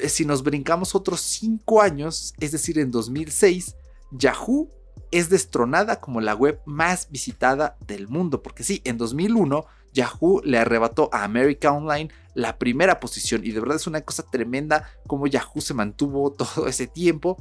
Eh, 0.00 0.08
si 0.08 0.24
nos 0.24 0.42
brincamos 0.42 0.94
otros 0.94 1.20
5 1.20 1.82
años, 1.82 2.34
es 2.40 2.52
decir, 2.52 2.78
en 2.78 2.90
2006, 2.90 3.76
Yahoo 4.12 4.70
es 5.10 5.28
destronada 5.28 6.00
como 6.00 6.20
la 6.20 6.34
web 6.34 6.60
más 6.66 7.08
visitada 7.10 7.76
del 7.86 8.08
mundo, 8.08 8.42
porque 8.42 8.62
sí, 8.62 8.80
en 8.84 8.96
2001 8.96 9.66
Yahoo 9.92 10.40
le 10.44 10.58
arrebató 10.58 11.10
a 11.12 11.24
America 11.24 11.72
Online 11.72 12.10
la 12.34 12.58
primera 12.58 13.00
posición 13.00 13.44
y 13.44 13.50
de 13.50 13.60
verdad 13.60 13.76
es 13.76 13.86
una 13.86 14.02
cosa 14.02 14.22
tremenda 14.24 14.88
como 15.06 15.26
Yahoo 15.26 15.60
se 15.60 15.74
mantuvo 15.74 16.32
todo 16.38 16.66
ese 16.66 16.86
tiempo. 16.86 17.36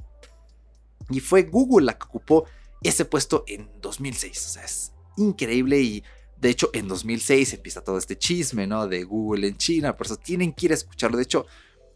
Y 1.09 1.19
fue 1.21 1.43
Google 1.43 1.85
la 1.85 1.97
que 1.97 2.05
ocupó 2.05 2.45
ese 2.83 3.05
puesto 3.05 3.43
en 3.47 3.69
2006. 3.81 4.45
O 4.45 4.49
sea, 4.49 4.63
es 4.63 4.91
increíble 5.17 5.79
y 5.81 6.03
de 6.39 6.49
hecho 6.49 6.69
en 6.73 6.87
2006 6.87 7.53
empieza 7.53 7.83
todo 7.83 7.97
este 7.97 8.17
chisme, 8.17 8.67
¿no? 8.67 8.87
De 8.87 9.03
Google 9.03 9.47
en 9.47 9.57
China, 9.57 9.95
por 9.95 10.07
eso 10.07 10.17
tienen 10.17 10.53
que 10.53 10.67
ir 10.67 10.71
a 10.71 10.75
escucharlo. 10.75 11.17
De 11.17 11.23
hecho, 11.23 11.45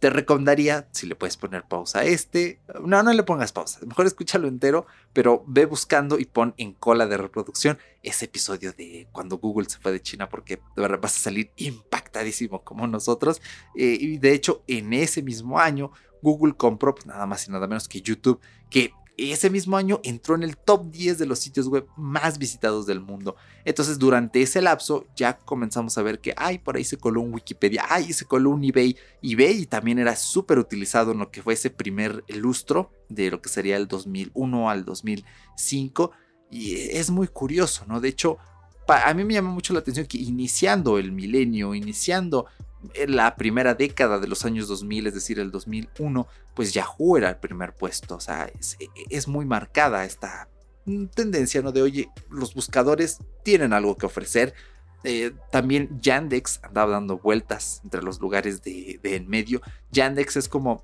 te 0.03 0.09
recomendaría, 0.09 0.89
si 0.91 1.07
le 1.07 1.15
puedes 1.15 1.38
poner 1.38 1.63
pausa 1.63 2.00
a 2.00 2.03
este, 2.03 2.59
no, 2.83 3.01
no 3.03 3.13
le 3.13 3.23
pongas 3.23 3.53
pausa, 3.53 3.79
mejor 3.85 4.05
escúchalo 4.05 4.50
entero, 4.50 4.85
pero 5.13 5.45
ve 5.47 5.65
buscando 5.65 6.19
y 6.19 6.25
pon 6.25 6.53
en 6.57 6.73
cola 6.73 7.07
de 7.07 7.15
reproducción 7.15 7.77
ese 8.01 8.25
episodio 8.25 8.73
de 8.73 9.07
cuando 9.13 9.38
Google 9.38 9.69
se 9.69 9.79
fue 9.79 9.93
de 9.93 10.01
China, 10.01 10.27
porque 10.27 10.59
de 10.75 10.88
vas 10.97 11.15
a 11.15 11.19
salir 11.19 11.51
impactadísimo 11.55 12.65
como 12.65 12.85
nosotros. 12.85 13.41
Eh, 13.77 13.97
y 13.97 14.17
de 14.17 14.33
hecho, 14.33 14.65
en 14.67 14.91
ese 14.91 15.21
mismo 15.21 15.57
año, 15.57 15.91
Google 16.21 16.55
compró 16.57 16.93
pues, 16.93 17.05
nada 17.05 17.25
más 17.25 17.47
y 17.47 17.51
nada 17.51 17.65
menos 17.65 17.88
que 17.88 18.01
YouTube, 18.01 18.41
que 18.69 18.91
ese 19.17 19.50
mismo 19.50 19.77
año 19.77 20.00
entró 20.03 20.36
en 20.36 20.43
el 20.43 20.58
top 20.58 20.89
10 20.89 21.20
de 21.20 21.25
los 21.25 21.39
sitios 21.39 21.67
web 21.67 21.88
más 21.98 22.38
visitados 22.38 22.86
del 22.86 23.00
mundo. 23.00 23.36
Entonces 23.63 24.00
durante 24.00 24.41
ese 24.41 24.62
lapso 24.62 25.05
ya 25.15 25.38
comenzamos 25.38 25.98
a 25.98 26.01
ver 26.01 26.20
que, 26.20 26.34
ay, 26.36 26.58
por 26.58 26.75
ahí 26.75 26.84
se 26.84 26.98
coló 26.98 27.22
un 27.22 27.34
Wikipedia, 27.34 27.86
ay, 27.89 28.13
se 28.13 28.25
coló 28.25 28.50
un 28.50 28.63
eBay. 28.63 28.98
eBay 29.22 29.65
también 29.67 30.00
era 30.00 30.15
súper 30.15 30.58
utilizado 30.58 31.12
en 31.12 31.20
lo 31.20 31.29
que 31.29 31.43
fue 31.43 31.53
ese 31.53 31.70
primer 31.70 32.24
lustro 32.27 32.91
de 33.10 33.29
lo 33.29 33.41
que 33.41 33.50
sería 33.50 33.77
el 33.77 33.88
2001 33.88 34.70
al 34.70 34.86
2005. 34.86 36.12
Y 36.50 36.75
es 36.75 37.10
muy 37.10 37.27
curioso, 37.27 37.86
¿no? 37.88 38.00
De 38.00 38.10
hecho, 38.10 38.38
a 38.88 39.13
mí 39.13 39.24
me 39.24 39.34
llama 39.34 39.51
mucho 39.51 39.74
la 39.74 39.79
atención 39.79 40.05
que 40.08 40.17
iniciando 40.17 40.98
el 40.98 41.12
milenio, 41.12 41.74
iniciando 41.74 42.48
la 43.08 43.36
primera 43.36 43.74
década 43.74 44.20
de 44.20 44.28
los 44.28 44.46
años 44.46 44.68
2000, 44.68 45.08
es 45.08 45.13
decir, 45.13 45.40
el 45.40 45.52
2001, 45.52 46.28
pues 46.54 46.74
Yahoo 46.74 47.18
era 47.18 47.30
el 47.30 47.38
primer 47.38 47.74
puesto. 47.74 48.16
O 48.16 48.20
sea, 48.20 48.52
es, 49.10 49.28
muy 49.28 49.46
marcada 49.46 50.06
esta 50.06 50.50
tendencia, 51.16 51.62
¿no? 51.62 51.72
De, 51.72 51.82
oye, 51.82 52.10
los 52.30 52.54
buscadores 52.54 53.20
tienen 53.44 53.74
algo 53.74 53.98
que 53.98 54.06
ofrecer. 54.06 54.54
Eh, 55.04 55.34
también 55.52 56.00
Yandex 56.02 56.62
andaba 56.63 56.94
dando 56.94 57.18
vueltas 57.18 57.82
entre 57.84 58.02
los 58.04 58.20
lugares 58.20 58.62
de, 58.63 59.00
en 59.04 59.28
medio. 59.28 59.62
Yandex 59.92 60.38
es 60.38 60.50
como 60.50 60.84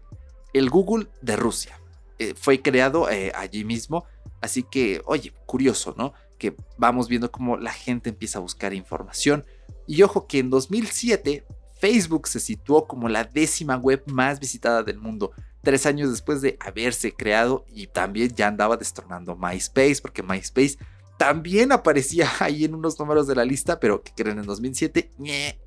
el 0.54 0.70
Google 0.70 1.08
de 1.22 1.36
Rusia. 1.36 1.80
Eh, 2.18 2.34
fue 2.36 2.62
creado 2.62 3.10
eh, 3.10 3.32
allí 3.36 3.64
mismo. 3.64 4.06
Así 4.42 4.64
que, 4.64 5.02
oye, 5.06 5.34
curioso, 5.46 5.96
¿no? 5.98 6.14
Que 6.38 6.56
vamos 6.78 7.08
viendo 7.10 7.32
cómo 7.32 7.58
la 7.58 7.72
gente 7.74 8.10
empieza 8.10 8.40
a 8.40 8.42
buscar 8.42 8.74
información. 8.74 9.46
Y 9.88 10.04
ojo 10.04 10.28
que 10.28 10.40
en 10.40 10.50
2007 10.50 11.46
Facebook 11.80 12.28
se 12.28 12.40
situó 12.40 12.88
como 12.88 13.10
la 13.10 13.24
décima 13.24 13.78
web 13.78 14.04
más 14.08 14.40
visitada 14.40 14.84
del 14.84 15.00
mundo, 15.00 15.32
tres 15.62 15.86
años 15.86 16.10
después 16.12 16.42
de 16.42 16.58
haberse 16.60 17.14
creado 17.14 17.66
y 17.68 17.88
también 17.88 18.34
ya 18.36 18.48
andaba 18.48 18.78
destronando 18.78 19.36
MySpace, 19.36 19.98
porque 20.02 20.24
MySpace 20.24 20.78
también 21.18 21.72
aparecía 21.72 22.30
ahí 22.40 22.66
en 22.66 22.76
unos 22.76 23.00
números 23.00 23.28
de 23.28 23.36
la 23.36 23.46
lista, 23.46 23.80
pero 23.80 24.02
que 24.02 24.14
creen 24.14 24.40
en 24.40 24.46
2007, 24.46 25.12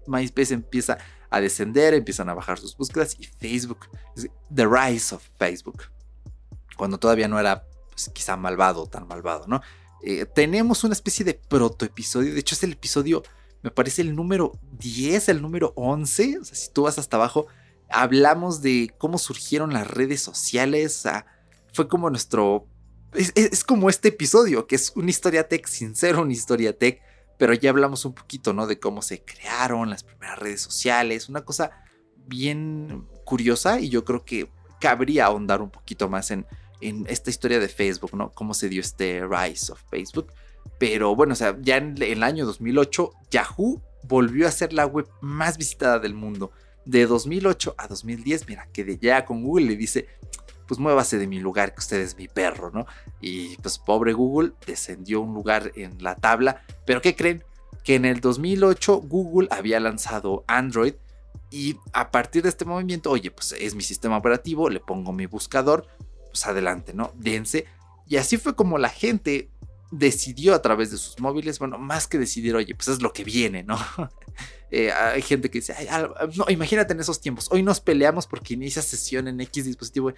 MySpace 0.07 0.55
empieza 0.55 0.99
a 1.31 1.41
descender, 1.41 1.95
empiezan 1.95 2.29
a 2.29 2.35
bajar 2.35 2.59
sus 2.59 2.77
búsquedas 2.77 3.17
y 3.19 3.25
Facebook, 3.25 3.89
The 4.55 4.67
Rise 4.67 5.15
of 5.15 5.23
Facebook, 5.39 5.85
cuando 6.77 6.99
todavía 6.99 7.29
no 7.29 7.39
era 7.39 7.65
pues, 7.91 8.11
quizá 8.13 8.37
malvado, 8.37 8.87
tan 8.87 9.07
malvado, 9.07 9.47
¿no? 9.47 9.63
Eh, 10.05 10.27
tenemos 10.27 10.83
una 10.85 10.95
especie 10.95 11.25
de 11.25 11.35
protoepisodio, 11.35 12.35
de 12.35 12.41
hecho 12.41 12.55
es 12.55 12.63
el 12.65 12.73
episodio 12.73 13.23
me 13.63 13.71
parece 13.71 14.03
el 14.03 14.15
número 14.15 14.53
10, 14.79 15.29
el 15.29 15.43
número 15.43 15.73
11, 15.77 16.39
o 16.39 16.45
sea, 16.45 16.57
si 16.57 16.73
tú 16.73 16.83
vas 16.83 16.99
hasta 16.99 17.17
abajo, 17.17 17.47
hablamos 17.89 18.61
de 18.63 18.93
cómo 18.99 19.19
surgieron 19.19 19.73
las 19.73 19.87
redes 19.87 20.21
sociales, 20.21 21.05
fue 21.73 21.89
como 21.89 22.11
nuestro... 22.11 22.67
Es, 23.15 23.63
como 23.65 23.91
este 23.91 24.09
episodio, 24.09 24.67
que 24.67 24.75
es 24.75 24.93
una 24.97 25.11
historia 25.11 25.47
tech 25.47 25.67
sin 25.67 25.93
una 26.17 26.33
historia 26.33 26.77
tech, 26.77 27.03
pero 27.39 27.53
ya 27.53 27.69
hablamos 27.69 28.07
un 28.07 28.15
poquito, 28.15 28.55
¿no? 28.55 28.67
De 28.67 28.81
cómo 28.81 29.03
se 29.03 29.23
crearon 29.23 29.91
las 29.91 30.03
primeras 30.03 30.39
redes 30.39 30.63
sociales, 30.63 31.29
una 31.29 31.45
cosa 31.45 31.73
bien 32.17 33.07
curiosa 33.25 33.81
y 33.81 33.91
yo 33.91 34.05
creo 34.05 34.25
que 34.25 34.49
cabría 34.81 35.27
ahondar 35.27 35.61
un 35.61 35.71
poquito 35.71 36.09
más 36.09 36.31
en, 36.31 36.47
en 36.81 37.05
esta 37.09 37.29
historia 37.29 37.61
de 37.61 37.69
Facebook, 37.69 38.15
¿no? 38.15 38.33
Cómo 38.33 38.55
se 38.55 38.71
dio 38.71 38.81
este 38.81 39.27
rise 39.27 39.73
of 39.73 39.81
Facebook. 39.91 40.33
Pero 40.83 41.15
bueno, 41.15 41.35
o 41.35 41.37
sea, 41.37 41.57
ya 41.61 41.77
en 41.77 41.95
el 42.03 42.25
año 42.25 42.45
2008, 42.45 43.13
Yahoo 43.31 43.81
volvió 44.03 44.49
a 44.49 44.51
ser 44.51 44.73
la 44.73 44.85
web 44.85 45.09
más 45.21 45.57
visitada 45.57 46.01
del 46.01 46.13
mundo. 46.13 46.51
De 46.85 47.07
2008 47.07 47.77
a 47.79 47.87
2010, 47.87 48.49
mira, 48.49 48.67
que 48.73 48.83
de 48.83 48.99
ya 48.99 49.25
con 49.25 49.45
Google 49.45 49.67
le 49.67 49.77
dice, 49.77 50.09
pues 50.67 50.81
muévase 50.81 51.19
de 51.19 51.29
mi 51.29 51.39
lugar, 51.39 51.73
que 51.73 51.79
usted 51.79 52.01
es 52.01 52.17
mi 52.17 52.27
perro, 52.27 52.73
¿no? 52.73 52.85
Y 53.21 53.57
pues 53.59 53.79
pobre 53.79 54.13
Google 54.13 54.55
descendió 54.67 55.21
un 55.21 55.35
lugar 55.35 55.71
en 55.77 56.03
la 56.03 56.17
tabla. 56.17 56.65
Pero 56.85 57.01
¿qué 57.01 57.15
creen? 57.15 57.45
Que 57.85 57.95
en 57.95 58.05
el 58.05 58.21
2008 58.21 59.03
Google 59.03 59.47
había 59.53 59.79
lanzado 59.79 60.43
Android 60.49 60.95
y 61.53 61.77
a 61.93 62.11
partir 62.11 62.43
de 62.43 62.49
este 62.49 62.65
movimiento, 62.65 63.09
oye, 63.09 63.31
pues 63.31 63.53
es 63.53 63.77
mi 63.77 63.85
sistema 63.85 64.17
operativo, 64.17 64.69
le 64.69 64.81
pongo 64.81 65.13
mi 65.13 65.27
buscador, 65.27 65.87
pues 66.33 66.45
adelante, 66.45 66.93
¿no? 66.93 67.13
Dense. 67.15 67.67
Y 68.09 68.17
así 68.17 68.37
fue 68.37 68.57
como 68.57 68.79
la 68.79 68.89
gente 68.89 69.52
decidió 69.93 70.55
a 70.55 70.63
través 70.63 70.91
de 70.91 70.97
sus 70.97 71.21
móviles, 71.21 71.59
bueno, 71.59 71.79
más 71.79 72.09
que 72.09 72.19
decidir, 72.19 72.57
oye, 72.57 72.75
pues 72.75 72.89
es 72.89 73.03
lo 73.03 73.13
que 73.13 73.23
viene, 73.23 73.63
¿no? 73.63 73.79
Eh, 74.75 74.91
hay 74.91 75.21
gente 75.21 75.51
que 75.51 75.59
dice, 75.59 75.77
no, 76.35 76.47
imagínate 76.49 76.95
en 76.95 77.01
esos 77.01 77.21
tiempos, 77.21 77.47
hoy 77.51 77.63
nos 77.63 77.81
peleamos 77.81 78.27
porque 78.27 78.55
inicia 78.55 78.81
sesión 78.81 79.29
en 79.29 79.39
X 79.43 79.67
dispositivo, 79.67 80.15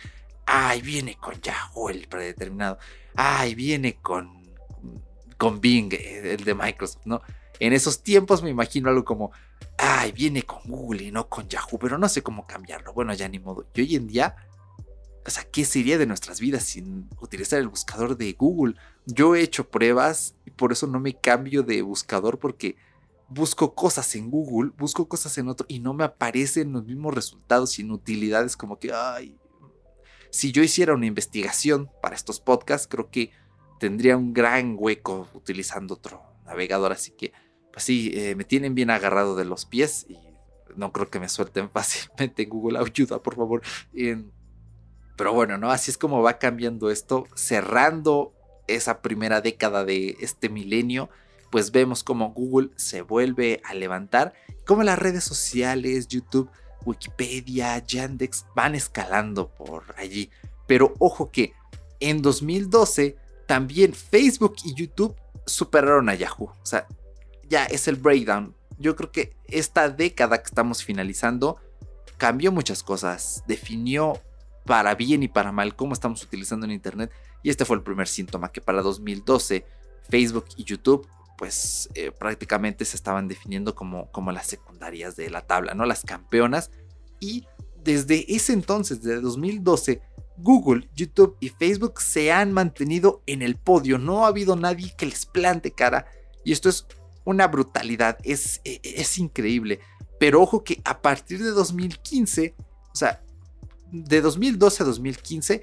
ay, 0.47 0.81
viene 0.81 1.17
con 1.17 1.41
Yahoo 1.41 1.91
el 1.91 2.07
predeterminado, 2.07 2.79
ay, 3.17 3.57
viene 3.57 3.97
con, 4.01 4.31
con 5.39 5.61
Bing, 5.61 5.93
eh, 5.95 6.35
el 6.35 6.45
de 6.45 6.55
Microsoft, 6.55 7.05
¿no? 7.05 7.21
En 7.59 7.73
esos 7.73 8.05
tiempos 8.05 8.45
me 8.45 8.51
imagino 8.51 8.91
algo 8.91 9.05
como, 9.05 9.33
ay, 9.77 10.13
viene 10.13 10.45
con 10.45 10.63
Google 10.67 11.03
y 11.03 11.11
no 11.11 11.29
con 11.29 11.49
Yahoo, 11.49 11.77
pero 11.81 11.99
no 11.99 12.09
sé 12.09 12.23
cómo 12.23 12.47
cambiarlo, 12.47 12.93
bueno, 12.93 13.13
ya 13.13 13.29
ni 13.29 13.41
modo. 13.41 13.67
Y 13.75 13.81
hoy 13.81 13.97
en 13.97 14.07
día 14.07 14.37
o 15.27 15.31
sea, 15.31 15.45
¿qué 15.45 15.65
sería 15.65 15.97
de 15.97 16.07
nuestras 16.07 16.41
vidas 16.41 16.65
sin 16.65 17.09
utilizar 17.21 17.59
el 17.59 17.69
buscador 17.69 18.17
de 18.17 18.33
Google? 18.35 18.75
Yo 19.07 19.35
he 19.35 19.41
hecho 19.41 19.71
pruebas 19.71 20.35
y 20.45 20.51
por 20.51 20.73
eso 20.73 20.87
no 20.87 21.01
me 21.01 21.15
cambio 21.15 21.63
de 21.63 21.81
buscador 21.83 22.39
porque 22.39 22.77
busco 23.29 23.75
cosas 23.75 24.15
en 24.17 24.31
Google, 24.31 24.73
busco 24.77 25.09
cosas 25.09 25.37
en 25.39 25.49
otro 25.49 25.67
y 25.69 25.79
no 25.81 25.95
me 25.95 26.05
aparecen 26.05 26.73
los 26.73 26.85
mismos 26.85 27.15
resultados 27.15 27.73
sin 27.73 27.91
utilidades 27.91 28.57
como 28.57 28.79
que, 28.79 28.93
ay, 28.93 29.39
si 30.31 30.53
yo 30.53 30.63
hiciera 30.63 30.95
una 30.95 31.07
investigación 31.07 31.91
para 32.03 32.17
estos 32.17 32.41
podcasts, 32.41 32.87
creo 32.89 33.11
que 33.11 33.31
tendría 33.81 34.17
un 34.17 34.35
gran 34.35 34.77
hueco 34.79 35.29
utilizando 35.33 35.95
otro 35.95 36.23
navegador, 36.45 36.93
así 36.93 37.13
que, 37.13 37.33
pues 37.73 37.85
sí, 37.85 38.11
eh, 38.15 38.35
me 38.35 38.45
tienen 38.45 38.75
bien 38.75 38.91
agarrado 38.91 39.37
de 39.37 39.45
los 39.45 39.65
pies 39.65 40.07
y 40.09 40.19
no 40.77 40.93
creo 40.93 41.09
que 41.09 41.21
me 41.21 41.29
suelten 41.29 41.71
fácilmente 41.73 42.45
Google 42.45 42.79
ayuda, 42.79 43.23
por 43.23 43.37
favor. 43.37 43.63
Pero 45.17 45.33
bueno, 45.33 45.59
¿no? 45.59 45.71
Así 45.71 45.91
es 45.91 45.99
como 45.99 46.23
va 46.23 46.39
cambiando 46.39 46.91
esto, 46.91 47.27
cerrando 47.35 48.33
esa 48.67 49.01
primera 49.01 49.41
década 49.41 49.85
de 49.85 50.17
este 50.21 50.49
milenio, 50.49 51.11
pues 51.51 51.71
vemos 51.71 52.03
como 52.03 52.33
Google 52.33 52.71
se 52.77 53.03
vuelve 53.03 53.61
a 53.65 53.75
levantar, 53.75 54.35
como 54.67 54.83
las 54.83 54.99
redes 54.99 55.25
sociales, 55.25 56.09
YouTube, 56.09 56.51
Wikipedia, 56.85 57.79
Yandex 57.79 58.47
van 58.55 58.75
escalando 58.75 59.49
por 59.49 59.95
allí. 59.97 60.31
Pero 60.67 60.95
ojo 60.99 61.31
que 61.31 61.53
en 62.01 62.23
2012 62.23 63.17
también 63.47 63.95
Facebook 63.95 64.57
y 64.65 64.75
YouTube 64.75 65.15
superaron 65.47 66.09
a 66.09 66.15
Yahoo. 66.15 66.47
O 66.47 66.67
sea, 66.67 66.87
ya 67.49 67.65
es 67.67 67.89
el 67.89 67.97
breakdown. 67.97 68.55
Yo 68.79 68.97
creo 68.97 69.13
que 69.13 69.37
esta 69.47 69.89
década 69.89 70.39
que 70.39 70.47
estamos 70.47 70.83
finalizando 70.83 71.59
cambió 72.17 72.53
muchas 72.53 72.83
cosas, 72.83 73.45
definió 73.47 74.21
para 74.65 74.95
bien 74.95 75.23
y 75.23 75.29
para 75.29 75.53
mal 75.53 75.77
cómo 75.77 75.93
estamos 75.93 76.23
utilizando 76.23 76.67
en 76.67 76.73
Internet. 76.73 77.11
Y 77.43 77.51
este 77.51 77.65
fue 77.65 77.77
el 77.77 77.83
primer 77.83 78.09
síntoma 78.09 78.51
que 78.51 78.61
para 78.61 78.83
2012 78.83 79.67
Facebook 80.09 80.47
y 80.57 80.65
YouTube 80.65 81.07
pues 81.37 81.89
eh, 81.95 82.13
prácticamente 82.13 82.85
se 82.85 82.97
estaban 82.97 83.29
definiendo 83.29 83.75
como, 83.75 84.11
como 84.13 84.33
las 84.33 84.47
secundarias 84.47 85.17
de 85.17 85.31
la 85.31 85.43
tabla, 85.43 85.75
¿no? 85.75 85.85
Las 85.85 86.03
campeonas. 86.03 86.71
Y 87.21 87.47
desde 87.83 88.33
ese 88.35 88.53
entonces, 88.53 89.03
desde 89.03 89.21
2012, 89.21 90.01
Google, 90.37 90.89
YouTube 90.95 91.37
y 91.41 91.49
Facebook 91.49 92.01
se 92.01 92.33
han 92.33 92.53
mantenido 92.53 93.23
en 93.27 93.43
el 93.43 93.57
podio. 93.57 93.99
No 93.99 94.25
ha 94.25 94.29
habido 94.29 94.57
nadie 94.57 94.95
que 94.97 95.07
les 95.07 95.27
plante 95.27 95.73
cara. 95.73 96.07
Y 96.45 96.53
esto 96.53 96.69
es 96.69 96.87
una 97.25 97.47
brutalidad, 97.49 98.19
es, 98.23 98.61
e, 98.65 98.81
es 98.83 99.19
increíble. 99.19 99.81
Pero 100.19 100.41
ojo 100.41 100.63
que 100.63 100.81
a 100.85 101.03
partir 101.03 101.43
de 101.43 101.51
2015, 101.51 102.55
o 102.93 102.97
sea, 102.97 103.23
de 104.03 104.21
2012 104.21 104.83
a 104.83 104.87
2015, 104.87 105.63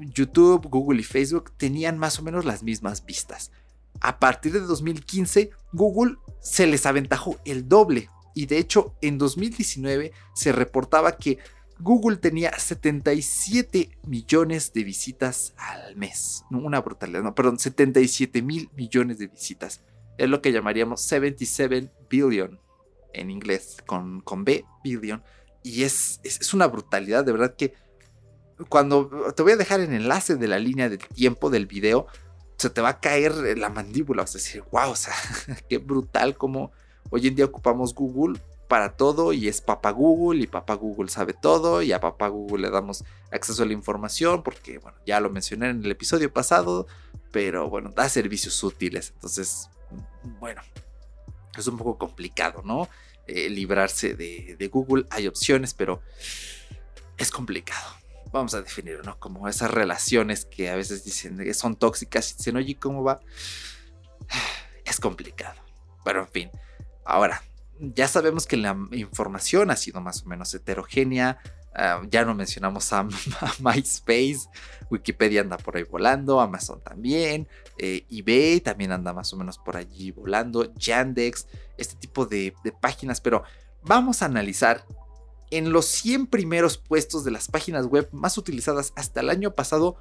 YouTube, 0.00 0.68
Google 0.68 1.00
y 1.00 1.04
Facebook 1.04 1.52
tenían 1.56 1.96
más 1.96 2.18
o 2.18 2.22
menos 2.22 2.44
las 2.44 2.62
mismas 2.62 3.06
vistas. 3.06 3.52
A 4.00 4.18
partir 4.18 4.52
de 4.52 4.60
2015, 4.60 5.50
Google 5.72 6.16
se 6.40 6.66
les 6.66 6.84
aventajó 6.84 7.38
el 7.44 7.68
doble. 7.68 8.10
Y 8.34 8.46
de 8.46 8.58
hecho, 8.58 8.94
en 9.00 9.18
2019 9.18 10.12
se 10.34 10.52
reportaba 10.52 11.16
que 11.16 11.38
Google 11.78 12.18
tenía 12.18 12.52
77 12.56 13.98
millones 14.06 14.72
de 14.74 14.84
visitas 14.84 15.54
al 15.56 15.96
mes. 15.96 16.44
una 16.50 16.80
brutalidad, 16.82 17.22
no, 17.22 17.34
perdón, 17.34 17.58
77 17.58 18.42
mil 18.42 18.68
millones 18.76 19.18
de 19.18 19.28
visitas. 19.28 19.80
Es 20.18 20.28
lo 20.28 20.42
que 20.42 20.52
llamaríamos 20.52 21.00
77 21.00 21.90
billion 22.10 22.60
en 23.14 23.30
inglés, 23.30 23.78
con, 23.86 24.20
con 24.20 24.44
B, 24.44 24.66
billion. 24.84 25.22
Y 25.62 25.84
es, 25.84 26.20
es, 26.22 26.54
una 26.54 26.66
brutalidad, 26.66 27.24
de 27.24 27.32
verdad 27.32 27.54
que 27.54 27.74
cuando 28.68 29.32
te 29.34 29.42
voy 29.42 29.52
a 29.52 29.56
dejar 29.56 29.80
el 29.80 29.92
enlace 29.92 30.36
de 30.36 30.48
la 30.48 30.58
línea 30.58 30.88
de 30.88 30.98
tiempo 30.98 31.50
del 31.50 31.66
video, 31.66 32.06
se 32.56 32.70
te 32.70 32.80
va 32.80 32.90
a 32.90 33.00
caer 33.00 33.58
la 33.58 33.70
mandíbula, 33.70 34.22
vas 34.22 34.34
a 34.34 34.38
decir, 34.38 34.62
wow, 34.70 34.90
o 34.90 34.96
sea, 34.96 35.14
qué 35.68 35.78
brutal 35.78 36.36
como 36.36 36.72
hoy 37.10 37.26
en 37.26 37.34
día 37.34 37.44
ocupamos 37.44 37.94
Google 37.94 38.40
para 38.68 38.96
todo 38.96 39.32
y 39.32 39.48
es 39.48 39.60
papá 39.60 39.90
Google 39.90 40.42
y 40.42 40.46
papá 40.46 40.74
Google 40.74 41.10
sabe 41.10 41.32
todo 41.32 41.82
y 41.82 41.90
a 41.92 42.00
papá 42.00 42.28
Google 42.28 42.68
le 42.68 42.70
damos 42.70 43.04
acceso 43.32 43.64
a 43.64 43.66
la 43.66 43.72
información 43.72 44.44
porque, 44.44 44.78
bueno, 44.78 44.96
ya 45.04 45.18
lo 45.18 45.28
mencioné 45.28 45.70
en 45.70 45.84
el 45.84 45.90
episodio 45.90 46.32
pasado, 46.32 46.86
pero 47.32 47.68
bueno, 47.68 47.90
da 47.90 48.08
servicios 48.08 48.62
útiles. 48.62 49.10
Entonces, 49.14 49.68
bueno, 50.38 50.62
es 51.58 51.66
un 51.66 51.76
poco 51.76 51.98
complicado, 51.98 52.62
¿no? 52.64 52.88
Eh, 53.32 53.48
librarse 53.48 54.14
de, 54.14 54.68
Google. 54.72 55.06
Hay 55.10 55.28
opciones, 55.28 55.72
pero 55.72 56.02
es 57.16 57.30
complicado 57.30 57.96
vamos 58.32 58.54
a 58.54 58.62
definirlo, 58.62 59.02
¿no? 59.02 59.18
Como 59.18 59.48
esas 59.48 59.72
relaciones 59.72 60.44
que 60.44 60.70
a 60.70 60.76
veces 60.76 61.04
dicen 61.04 61.36
que 61.36 61.52
son 61.52 61.74
tóxicas 61.74 62.30
y 62.30 62.36
dicen, 62.36 62.56
oye, 62.56 62.76
¿cómo 62.76 63.02
va? 63.02 63.20
Es 64.84 65.00
complicado. 65.00 65.60
Pero 66.04 66.20
en 66.20 66.28
fin, 66.28 66.50
ahora, 67.04 67.42
ya 67.80 68.06
sabemos 68.06 68.46
que 68.46 68.56
la 68.56 68.76
información 68.92 69.72
ha 69.72 69.76
sido 69.76 70.00
más 70.00 70.22
o 70.22 70.26
menos 70.26 70.54
heterogénea. 70.54 71.38
Ah, 71.74 72.02
ya 72.10 72.24
no 72.24 72.34
mencionamos 72.34 72.92
a, 72.92 73.04
MySpace, 73.60 74.48
Wikipedia 74.90 75.40
anda 75.40 75.56
por 75.56 75.76
ahí 75.76 75.84
volando, 75.84 76.40
Amazon 76.40 76.80
también, 76.80 77.46
eh, 77.78 78.04
eBay 78.10 78.60
también 78.60 78.92
anda 78.92 79.12
más 79.12 79.32
o 79.32 79.36
menos 79.36 79.58
por 79.58 79.76
allí 79.76 80.10
volando, 80.10 80.74
Yandex, 80.74 81.46
este 81.78 81.94
tipo 81.96 82.26
de, 82.26 82.54
páginas, 82.80 83.20
pero 83.20 83.44
vamos 83.82 84.22
a 84.22 84.26
analizar 84.26 84.84
en 85.50 85.72
los 85.72 85.86
100 85.86 86.26
primeros 86.26 86.76
puestos 86.76 87.24
de 87.24 87.30
las 87.30 87.48
páginas 87.48 87.86
web 87.86 88.08
más 88.12 88.36
utilizadas 88.36 88.92
hasta 88.96 89.20
el 89.20 89.30
año 89.30 89.52
pasado, 89.54 89.96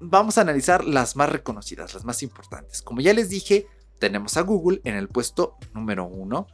vamos 0.00 0.38
a 0.38 0.42
analizar 0.42 0.84
las 0.84 1.16
más 1.16 1.30
reconocidas, 1.30 1.94
las 1.94 2.04
más 2.04 2.22
importantes. 2.22 2.82
Como 2.82 3.00
ya 3.00 3.12
les 3.12 3.28
dije, 3.28 3.66
tenemos 3.98 4.36
a 4.36 4.42
Google 4.42 4.80
en 4.84 4.96
el 4.96 5.08
puesto 5.08 5.56
número 5.74 6.06
1 6.06 6.46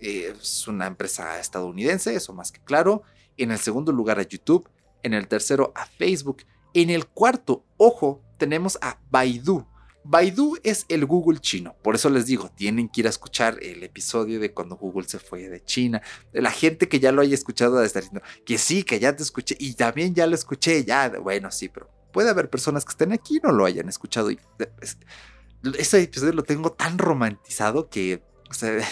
es 0.00 0.66
una 0.66 0.86
empresa 0.86 1.38
estadounidense, 1.38 2.14
eso 2.14 2.32
más 2.32 2.52
que 2.52 2.60
claro. 2.60 3.02
En 3.42 3.50
el 3.50 3.58
segundo 3.58 3.92
lugar 3.92 4.18
a 4.18 4.22
YouTube. 4.22 4.68
En 5.02 5.14
el 5.14 5.28
tercero 5.28 5.72
a 5.74 5.86
Facebook. 5.86 6.44
En 6.74 6.90
el 6.90 7.06
cuarto, 7.06 7.64
ojo, 7.76 8.22
tenemos 8.38 8.78
a 8.80 8.98
Baidu. 9.10 9.66
Baidu 10.04 10.56
es 10.62 10.86
el 10.88 11.04
Google 11.04 11.40
chino, 11.40 11.76
por 11.82 11.94
eso 11.94 12.08
les 12.08 12.26
digo, 12.26 12.50
tienen 12.50 12.88
que 12.88 13.02
ir 13.02 13.06
a 13.06 13.10
escuchar 13.10 13.58
el 13.62 13.82
episodio 13.82 14.40
de 14.40 14.52
cuando 14.52 14.76
Google 14.76 15.06
se 15.06 15.18
fue 15.18 15.48
de 15.48 15.62
China. 15.62 16.00
La 16.32 16.50
gente 16.50 16.88
que 16.88 17.00
ya 17.00 17.12
lo 17.12 17.20
haya 17.20 17.34
escuchado 17.34 17.78
de 17.78 17.86
estar 17.86 18.02
diciendo 18.02 18.26
que 18.46 18.56
sí, 18.56 18.82
que 18.82 18.98
ya 18.98 19.14
te 19.14 19.22
escuché 19.22 19.56
y 19.58 19.74
también 19.74 20.14
ya 20.14 20.26
lo 20.26 20.34
escuché, 20.34 20.84
ya, 20.84 21.10
bueno, 21.20 21.50
sí, 21.50 21.68
pero 21.68 21.90
puede 22.12 22.30
haber 22.30 22.48
personas 22.48 22.84
que 22.84 22.90
estén 22.90 23.12
aquí 23.12 23.36
y 23.36 23.40
no 23.40 23.52
lo 23.52 23.66
hayan 23.66 23.88
escuchado. 23.88 24.30
Y 24.30 24.38
ese 25.78 26.02
episodio 26.02 26.32
lo 26.32 26.44
tengo 26.44 26.72
tan 26.72 26.96
romantizado 26.96 27.90
que, 27.90 28.22
o 28.48 28.54
sea, 28.54 28.82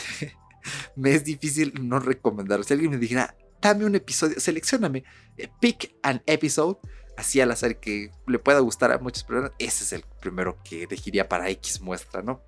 me 0.96 1.14
es 1.14 1.24
difícil 1.24 1.72
no 1.80 2.00
recomendarlo. 2.00 2.64
Si 2.64 2.74
alguien 2.74 2.90
me 2.90 2.98
dijera, 2.98 3.34
dame 3.60 3.84
un 3.84 3.94
episodio, 3.94 4.38
seleccioname, 4.40 5.04
eh, 5.36 5.48
pick 5.60 5.96
an 6.02 6.22
episode, 6.26 6.78
así 7.16 7.40
al 7.40 7.50
azar 7.50 7.78
que 7.80 8.10
le 8.26 8.38
pueda 8.38 8.60
gustar 8.60 8.92
a 8.92 8.98
muchas 8.98 9.24
personas, 9.24 9.52
ese 9.58 9.84
es 9.84 9.92
el 9.92 10.04
primero 10.20 10.58
que 10.62 10.84
elegiría 10.84 11.28
para 11.28 11.50
X 11.50 11.80
muestra, 11.80 12.22
¿no? 12.22 12.42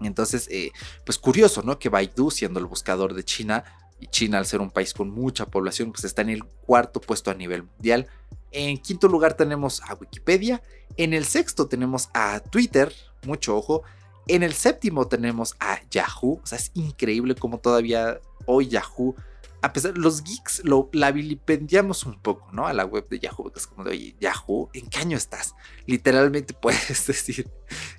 Entonces, 0.00 0.48
eh, 0.50 0.72
pues 1.04 1.18
curioso, 1.18 1.62
¿no? 1.62 1.78
Que 1.78 1.88
Baidu, 1.88 2.30
siendo 2.30 2.58
el 2.58 2.66
buscador 2.66 3.14
de 3.14 3.24
China, 3.24 3.64
y 4.02 4.08
China 4.08 4.38
al 4.38 4.46
ser 4.46 4.60
un 4.60 4.70
país 4.70 4.92
con 4.94 5.10
mucha 5.10 5.46
población, 5.46 5.92
pues 5.92 6.02
está 6.04 6.22
en 6.22 6.30
el 6.30 6.44
cuarto 6.44 7.00
puesto 7.00 7.30
a 7.30 7.34
nivel 7.34 7.62
mundial. 7.62 8.08
En 8.50 8.76
quinto 8.78 9.06
lugar 9.06 9.34
tenemos 9.34 9.80
a 9.82 9.94
Wikipedia. 9.94 10.60
En 10.96 11.14
el 11.14 11.24
sexto 11.24 11.68
tenemos 11.68 12.08
a 12.12 12.40
Twitter, 12.40 12.92
mucho 13.24 13.56
ojo. 13.56 13.84
En 14.26 14.42
el 14.42 14.54
séptimo 14.54 15.06
tenemos 15.06 15.54
a 15.60 15.80
Yahoo. 15.88 16.40
O 16.42 16.46
sea, 16.46 16.58
es 16.58 16.72
increíble 16.74 17.36
cómo 17.36 17.58
todavía 17.60 18.20
hoy 18.44 18.66
Yahoo, 18.66 19.14
a 19.62 19.72
pesar 19.72 19.96
los 19.96 20.24
geeks, 20.24 20.62
lo, 20.64 20.90
la 20.92 21.12
vilipendiamos 21.12 22.04
un 22.04 22.20
poco, 22.20 22.50
¿no? 22.52 22.66
A 22.66 22.72
la 22.72 22.84
web 22.84 23.08
de 23.08 23.20
Yahoo, 23.20 23.52
es 23.54 23.66
como 23.68 23.84
de, 23.84 23.90
oye, 23.92 24.16
Yahoo, 24.20 24.68
¿en 24.74 24.88
qué 24.88 24.98
año 24.98 25.16
estás? 25.16 25.54
Literalmente 25.86 26.52
puedes 26.60 27.06
decir, 27.06 27.48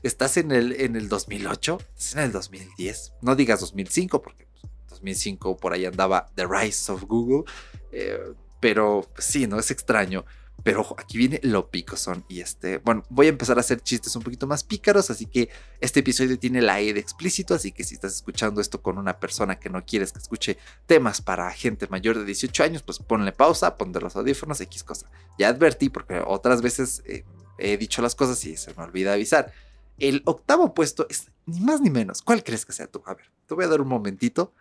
¿estás 0.04 0.38
en 0.38 0.52
el, 0.52 0.74
en 0.74 0.96
el 0.96 1.08
2008? 1.08 1.78
¿Estás 1.98 2.16
en 2.16 2.20
el 2.20 2.32
2010? 2.34 3.14
No 3.22 3.36
digas 3.36 3.62
2005, 3.62 4.22
porque 4.22 4.48
2005 4.90 5.52
pues, 5.52 5.62
por 5.62 5.74
ahí 5.74 5.86
andaba 5.86 6.30
The 6.36 6.46
Rise 6.48 6.92
of 6.92 7.04
Google. 7.04 7.44
Eh, 7.92 8.20
pero 8.60 9.10
pues, 9.14 9.26
sí, 9.26 9.48
¿no? 9.48 9.60
Es 9.60 9.72
extraño. 9.72 10.26
Pero 10.64 10.80
ojo, 10.80 10.96
aquí 10.98 11.18
viene 11.18 11.42
lo 11.44 11.70
son 11.96 12.24
Y 12.30 12.40
este, 12.40 12.78
bueno, 12.78 13.04
voy 13.10 13.26
a 13.26 13.30
empezar 13.30 13.58
a 13.58 13.60
hacer 13.60 13.82
chistes 13.82 14.16
un 14.16 14.24
poquito 14.24 14.48
más 14.48 14.64
pícaros. 14.64 15.10
Así 15.10 15.26
que 15.26 15.50
este 15.82 16.00
episodio 16.00 16.40
tiene 16.40 16.62
la 16.62 16.80
E 16.80 16.94
de 16.94 17.02
explícito. 17.02 17.54
Así 17.54 17.74
que 17.74 17.84
si 17.84 17.96
estás 17.96 18.16
escuchando 18.16 18.62
esto 18.62 18.82
con 18.82 18.98
una 18.98 19.20
persona 19.20 19.60
que 19.60 19.70
no 19.70 19.86
quieres 19.86 20.14
que 20.14 20.20
escuche 20.20 20.58
temas 20.86 21.22
para 21.22 21.52
gente 21.52 21.88
mayor 21.88 22.18
de 22.18 22.26
18 22.26 22.64
años, 22.64 22.82
pues 22.82 23.00
ponle 23.00 23.34
pausa, 23.34 23.76
ponte 23.76 24.00
los 24.00 24.16
audífonos, 24.16 24.62
X 24.62 24.84
cosa. 24.84 25.12
Ya 25.38 25.50
advertí, 25.50 25.90
porque 25.90 26.22
otras 26.26 26.62
veces 26.62 27.04
eh, 27.06 27.26
he 27.58 27.78
dicho 27.78 28.02
las 28.02 28.16
cosas 28.16 28.44
y 28.46 28.56
se 28.56 28.74
me 28.74 28.84
olvida 28.84 29.14
avisar. 29.14 29.52
El 30.00 30.22
octavo 30.26 30.74
puesto 30.74 31.06
es 31.10 31.30
ni 31.46 31.60
más 31.60 31.82
ni 31.82 31.90
menos. 31.90 32.22
¿Cuál 32.22 32.44
crees 32.44 32.66
que 32.66 32.72
sea 32.72 32.88
tú? 32.88 33.04
A 33.06 33.14
ver, 33.14 33.30
te 33.48 33.54
voy 33.54 33.66
a 33.66 33.68
dar 33.68 33.82
un 33.82 33.90
momentito 33.90 34.54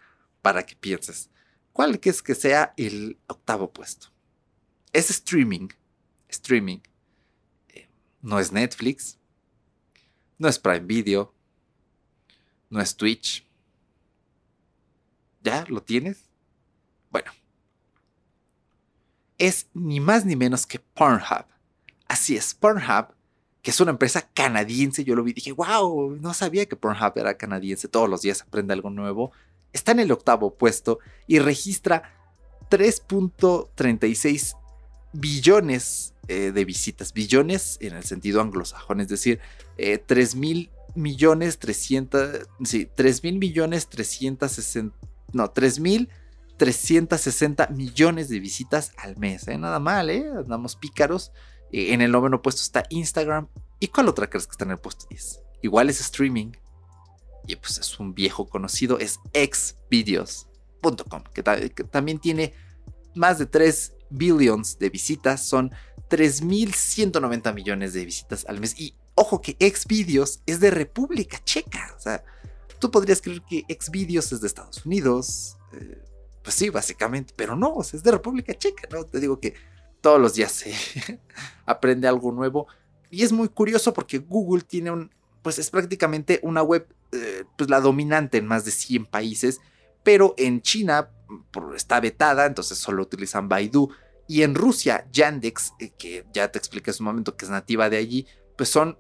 para 0.43 0.67
que 0.67 0.75
pienses. 0.75 1.31
¿Cuál 1.73 2.01
crees 2.01 2.23
que 2.23 2.35
sea 2.35 2.75
el 2.77 3.19
octavo 3.29 3.73
puesto? 3.73 4.09
Es 4.93 5.09
streaming 5.09 5.69
streaming. 6.33 6.79
Eh, 7.69 7.89
no 8.21 8.39
es 8.39 8.53
Netflix, 8.53 9.19
no 10.39 10.49
es 10.49 10.59
Prime 10.59 10.81
Video, 10.81 11.33
no 12.71 12.81
es 12.81 12.97
Twitch. 12.97 13.47
¿Ya 15.43 15.65
lo 15.69 15.83
tienes? 15.83 16.31
Bueno, 17.11 17.33
es 19.39 19.69
ni 19.75 20.01
más 20.01 20.25
ni 20.25 20.37
menos 20.37 20.67
que 20.67 20.79
Pornhub. 20.79 21.47
Así 22.09 22.37
es, 22.37 22.55
Pornhub, 22.55 23.09
que 23.61 23.71
es 23.71 23.81
una 23.81 23.91
empresa 23.91 24.29
canadiense, 24.33 25.05
yo 25.05 25.15
lo 25.15 25.23
vi 25.23 25.33
y 25.33 25.35
dije, 25.35 25.53
wow, 25.53 26.17
no 26.17 26.33
sabía 26.33 26.67
que 26.67 26.77
Pornhub 26.77 27.13
era 27.17 27.37
canadiense, 27.37 27.89
todos 27.89 28.09
los 28.09 28.23
días 28.23 28.43
aprende 28.43 28.73
algo 28.73 28.91
nuevo. 28.91 29.33
Está 29.73 29.93
en 29.93 30.01
el 30.01 30.13
octavo 30.13 30.55
puesto 30.55 30.99
y 31.27 31.39
registra 31.39 32.15
3.36 32.71 34.57
billones 35.13 36.15
eh, 36.29 36.53
de 36.53 36.65
visitas, 36.65 37.13
billones 37.13 37.79
en 37.81 37.95
el 37.95 38.05
sentido 38.05 38.41
anglosajón, 38.41 39.01
es 39.01 39.09
decir, 39.09 39.41
3 39.77 40.35
eh, 40.35 40.37
mil 40.37 40.71
millones 40.95 41.59
300, 41.59 42.49
sí, 42.65 42.89
3 42.95 43.23
mil 43.25 43.39
millones 43.39 43.89
360, 43.89 44.97
no, 45.33 45.51
3 45.51 45.81
mil 45.81 46.09
360 46.59 47.69
millones 47.69 48.29
de 48.29 48.39
visitas 48.39 48.93
al 48.97 49.17
mes, 49.17 49.49
¿eh? 49.49 49.59
nada 49.59 49.81
mal, 49.81 50.11
¿eh? 50.11 50.25
andamos 50.37 50.77
pícaros. 50.77 51.33
en 51.73 52.03
el 52.03 52.13
noveno 52.13 52.43
puesto 52.43 52.63
está 52.63 52.85
Instagram. 52.91 53.49
¿Y 53.81 53.89
cuál 53.89 54.09
otra 54.09 54.29
crees 54.31 54.47
que 54.47 54.53
está 54.53 54.65
en 54.65 54.73
el 54.73 54.79
puesto 54.79 55.07
10? 55.11 55.41
Igual 55.63 55.91
es 55.91 56.01
streaming. 56.01 56.53
Y 57.49 57.57
pues 57.57 57.79
es 57.79 57.99
un 57.99 58.15
viejo 58.15 58.47
conocido, 58.47 59.01
es 59.01 59.19
xvideos.com, 59.35 61.25
que, 61.35 61.43
que 61.43 61.85
también 61.85 62.21
tiene 62.21 62.55
más 63.17 63.41
de 63.41 63.47
3 63.47 63.93
billions 64.13 64.79
de 64.79 64.91
visitas, 64.91 65.47
son 65.47 65.73
3.190 66.11 67.55
millones 67.55 67.93
de 67.95 68.05
visitas 68.05 68.45
al 68.47 68.61
mes. 68.61 68.79
Y 68.79 68.95
ojo 69.15 69.41
que 69.41 69.57
Xvideos 69.59 70.41
es 70.47 70.61
de 70.61 70.71
República 70.71 71.39
Checa. 71.45 71.95
O 71.97 72.01
sea, 72.01 72.25
tú 72.79 72.91
podrías 72.91 73.21
creer 73.21 73.43
que 73.43 73.65
Xvideos 73.69 74.33
es 74.33 74.41
de 74.41 74.47
Estados 74.47 74.85
Unidos. 74.85 75.57
Eh, 75.73 76.03
pues 76.43 76.57
sí, 76.57 76.71
básicamente, 76.71 77.33
pero 77.37 77.57
no, 77.57 77.81
es 77.81 78.03
de 78.03 78.11
República 78.11 78.55
Checa, 78.55 78.89
¿no? 78.91 79.05
Te 79.05 79.21
digo 79.21 79.39
que 79.39 79.55
todos 80.01 80.21
los 80.21 80.35
días 80.35 80.53
se 80.53 80.75
aprende 81.67 82.09
algo 82.09 82.33
nuevo. 82.33 82.67
Y 83.11 83.23
es 83.23 83.33
muy 83.33 83.49
curioso 83.49 83.93
porque 83.95 84.19
Google 84.19 84.63
tiene 84.63 84.91
un, 84.91 85.11
pues 85.43 85.59
es 85.59 85.71
prácticamente 85.71 86.41
una 86.43 86.63
web, 86.63 86.87
eh, 87.13 87.45
pues 87.57 87.71
la 87.71 87.81
dominante 87.81 88.39
en 88.39 88.47
más 88.47 88.65
de 88.65 88.71
100 88.71 89.07
países, 89.07 89.61
pero 90.03 90.35
en 90.37 90.63
China 90.63 91.11
está 91.77 92.01
vetada, 92.01 92.47
entonces 92.47 92.79
solo 92.79 93.03
utilizan 93.03 93.49
Baidu. 93.49 93.91
Y 94.29 94.43
en 94.43 94.55
Rusia, 94.55 95.07
Yandex, 95.13 95.75
eh, 95.79 95.91
que 95.99 96.27
ya 96.33 96.51
te 96.51 96.59
expliqué 96.59 96.91
hace 96.91 97.03
un 97.03 97.07
momento 97.07 97.37
que 97.37 97.45
es 97.45 97.51
nativa 97.51 97.91
de 97.91 97.97
allí, 97.97 98.27
pues 98.57 98.69
son 98.69 98.97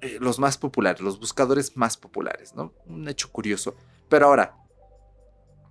eh, 0.00 0.18
los 0.20 0.38
más 0.38 0.58
populares, 0.58 1.00
los 1.00 1.20
buscadores 1.20 1.76
más 1.76 1.96
populares, 1.96 2.54
¿no? 2.54 2.72
Un 2.86 3.08
hecho 3.08 3.30
curioso. 3.30 3.76
Pero 4.08 4.26
ahora, 4.26 4.56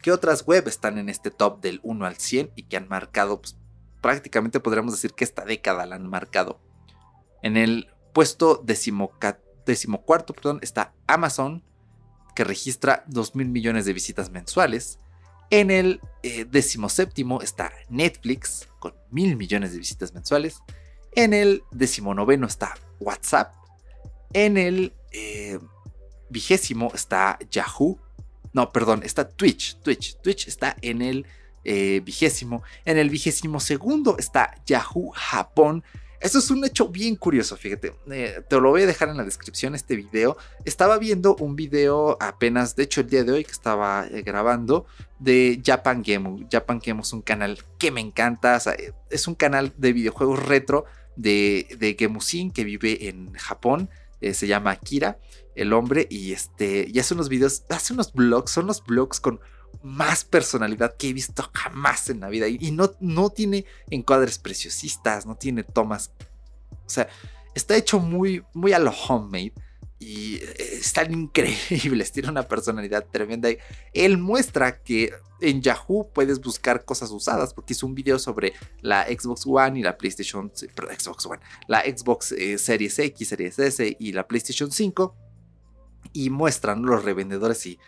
¿qué 0.02 0.12
otras 0.12 0.46
web 0.46 0.68
están 0.68 0.98
en 0.98 1.10
este 1.10 1.32
top 1.32 1.62
del 1.62 1.80
1 1.84 2.06
al 2.06 2.18
100 2.18 2.52
y 2.56 2.64
que 2.64 2.78
han 2.78 2.88
marcado 2.88 3.42
pues, 3.42 3.58
prácticamente 4.02 4.60
podríamos 4.60 4.94
decir 4.94 5.14
que 5.14 5.24
esta 5.24 5.46
década 5.46 5.86
la 5.86 5.96
han 5.96 6.08
marcado. 6.08 6.60
En 7.44 7.56
el 7.56 7.90
puesto 8.14 8.62
decimocuarto 8.64 10.34
perdón, 10.34 10.60
está 10.62 10.94
Amazon, 11.08 11.64
que 12.36 12.44
registra 12.44 13.04
2 13.08 13.36
mil 13.36 13.48
millones 13.50 13.86
de 13.86 13.94
visitas 13.94 14.32
mensuales. 14.32 15.00
En 15.52 15.70
el 15.70 16.00
eh, 16.24 16.48
está 17.44 17.74
Netflix, 17.90 18.70
con 18.80 18.94
mil 19.10 19.36
millones 19.36 19.74
de 19.74 19.80
visitas 19.80 20.14
mensuales. 20.14 20.62
En 21.14 21.34
el 21.34 21.64
decimonoveno 21.72 22.48
está 22.48 22.74
WhatsApp. 23.02 23.54
En 24.32 24.58
el 24.58 24.94
eh, 25.12 25.60
vigésimo 26.30 26.92
está 26.96 27.38
Yahoo. 27.52 28.00
No, 28.54 28.72
perdón, 28.72 29.02
está 29.04 29.28
Twitch. 29.28 29.78
Twitch. 29.82 30.16
Twitch 30.22 30.48
está 30.48 30.78
en 30.82 31.02
el 31.02 31.26
eh, 31.66 32.02
vigésimo. 32.04 32.64
En 32.86 32.98
el 32.98 33.10
vigésimo 33.10 33.60
segundo 33.60 34.18
está 34.18 34.56
Yahoo 34.66 35.12
Japón. 35.14 35.84
Esto 36.22 36.38
es 36.38 36.52
un 36.52 36.64
hecho 36.64 36.88
bien 36.88 37.16
curioso, 37.16 37.58
fíjate. 37.58 37.96
Eh, 38.12 38.44
te 38.48 38.62
lo 38.62 38.70
voy 38.70 38.84
a 38.84 38.86
dejar 38.86 39.10
en 39.10 39.18
la 39.18 39.24
descripción 39.24 39.74
este 39.74 39.96
video. 39.96 40.38
Estaba 40.66 41.00
viendo 41.00 41.36
un 41.38 41.56
video 41.56 42.16
apenas, 42.22 42.76
de 42.76 42.84
hecho 42.84 43.02
el 43.02 43.10
día 43.10 43.24
de 43.24 43.32
hoy 43.32 43.44
que 43.44 43.52
estaba 43.52 44.06
eh, 44.06 44.22
grabando, 44.22 44.86
de 45.18 45.60
Japan 45.66 46.04
Game. 46.06 46.48
Japan 46.52 46.80
Game 46.86 47.02
es 47.02 47.12
un 47.12 47.24
canal 47.24 47.58
que 47.80 47.90
me 47.90 48.02
encanta. 48.02 48.62
es 49.10 49.28
un 49.28 49.34
canal 49.34 49.74
de 49.78 49.94
videojuegos 49.94 50.46
retro 50.46 50.86
de, 51.16 51.68
de 51.80 51.96
Gemusin 51.98 52.52
que 52.52 52.66
vive 52.66 53.10
en 53.10 53.34
Japón. 53.34 53.90
se 54.22 54.46
llama 54.46 54.70
Akira, 54.70 55.18
el 55.56 55.74
hombre, 55.74 56.06
y 56.08 56.34
este, 56.34 56.86
y 56.88 57.00
hace 57.00 57.16
unos 57.16 57.30
videos, 57.30 57.64
hace 57.70 57.94
unos 57.94 58.14
blogs, 58.14 58.52
son 58.52 58.68
los 58.68 58.84
blogs 58.86 59.20
con 59.20 59.40
más 59.84 60.24
personalidad 60.24 60.96
que 60.98 61.10
he 61.10 61.14
visto 61.14 61.50
jamás 61.54 62.10
en 62.10 62.20
la 62.20 62.30
vida. 62.30 62.48
Y, 62.48 62.72
no, 62.72 62.92
no 63.00 63.30
tiene 63.30 63.66
encuadres 63.90 64.38
preciosistas, 64.38 65.26
no 65.26 65.36
tiene 65.36 65.64
tomas. 65.64 66.12
O 66.86 66.90
sea, 66.90 67.08
está 67.56 67.76
hecho 67.76 68.00
muy, 68.00 68.44
muy 68.54 68.74
a 68.74 68.80
lo 68.80 68.92
homemade. 68.92 69.54
Y 70.00 70.38
eh, 70.38 70.56
están 70.80 71.14
increíbles, 71.14 72.12
tiene 72.14 72.30
una 72.30 72.48
personalidad 72.48 73.06
tremenda. 73.12 73.50
Él 73.94 74.18
muestra 74.18 74.82
que 74.82 75.14
en 75.42 75.62
Yahoo 75.62 76.10
puedes 76.12 76.40
buscar 76.40 76.86
cosas 76.86 77.12
usadas, 77.12 77.54
porque 77.54 77.74
hizo 77.74 77.86
un 77.86 77.94
video 77.94 78.18
sobre 78.18 78.54
la 78.82 79.06
Xbox 79.06 79.44
One 79.46 79.80
y 79.80 79.84
la 79.84 79.98
PlayStation, 79.98 80.52
perdón, 80.76 80.96
Xbox 81.00 81.26
One, 81.26 81.42
la 81.68 81.82
Xbox 81.82 82.32
eh, 82.32 82.58
Series 82.58 82.98
X, 82.98 83.28
Series 83.28 83.60
S 83.60 83.98
y 84.00 84.12
la 84.12 84.28
PlayStation 84.28 84.72
5. 84.72 85.16
Y 86.14 86.30
muestran 86.30 86.82
los 86.82 87.04
revendedores 87.06 87.66
y 87.68 87.80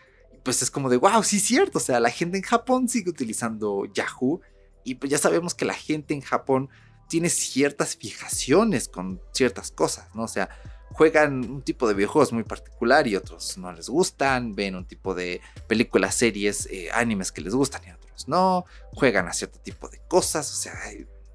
pues 0.43 0.61
es 0.61 0.69
como 0.69 0.89
de, 0.89 0.97
wow, 0.97 1.23
sí 1.23 1.37
es 1.37 1.43
cierto, 1.43 1.77
o 1.77 1.81
sea, 1.81 1.99
la 1.99 2.09
gente 2.09 2.37
en 2.37 2.43
Japón 2.43 2.89
sigue 2.89 3.09
utilizando 3.09 3.85
Yahoo 3.85 4.41
y 4.83 4.95
pues 4.95 5.09
ya 5.11 5.17
sabemos 5.17 5.53
que 5.53 5.65
la 5.65 5.73
gente 5.73 6.13
en 6.13 6.21
Japón 6.21 6.69
tiene 7.07 7.29
ciertas 7.29 7.95
fijaciones 7.95 8.87
con 8.87 9.21
ciertas 9.31 9.71
cosas, 9.71 10.13
¿no? 10.13 10.23
O 10.23 10.27
sea, 10.27 10.49
juegan 10.91 11.49
un 11.49 11.61
tipo 11.61 11.87
de 11.87 11.93
videojuegos 11.93 12.33
muy 12.33 12.43
particular 12.43 13.07
y 13.07 13.15
otros 13.15 13.57
no 13.57 13.71
les 13.71 13.89
gustan, 13.89 14.53
ven 14.53 14.75
un 14.75 14.85
tipo 14.85 15.15
de 15.15 15.41
películas, 15.67 16.15
series, 16.15 16.67
eh, 16.71 16.89
animes 16.93 17.31
que 17.31 17.41
les 17.41 17.55
gustan 17.55 17.81
y 17.87 17.91
otros 17.91 18.27
no, 18.27 18.65
juegan 18.93 19.27
a 19.27 19.33
cierto 19.33 19.59
tipo 19.59 19.87
de 19.89 19.99
cosas, 20.07 20.51
o 20.51 20.55
sea, 20.55 20.73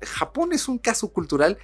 Japón 0.01 0.53
es 0.53 0.69
un 0.69 0.79
caso 0.79 1.13
cultural 1.13 1.59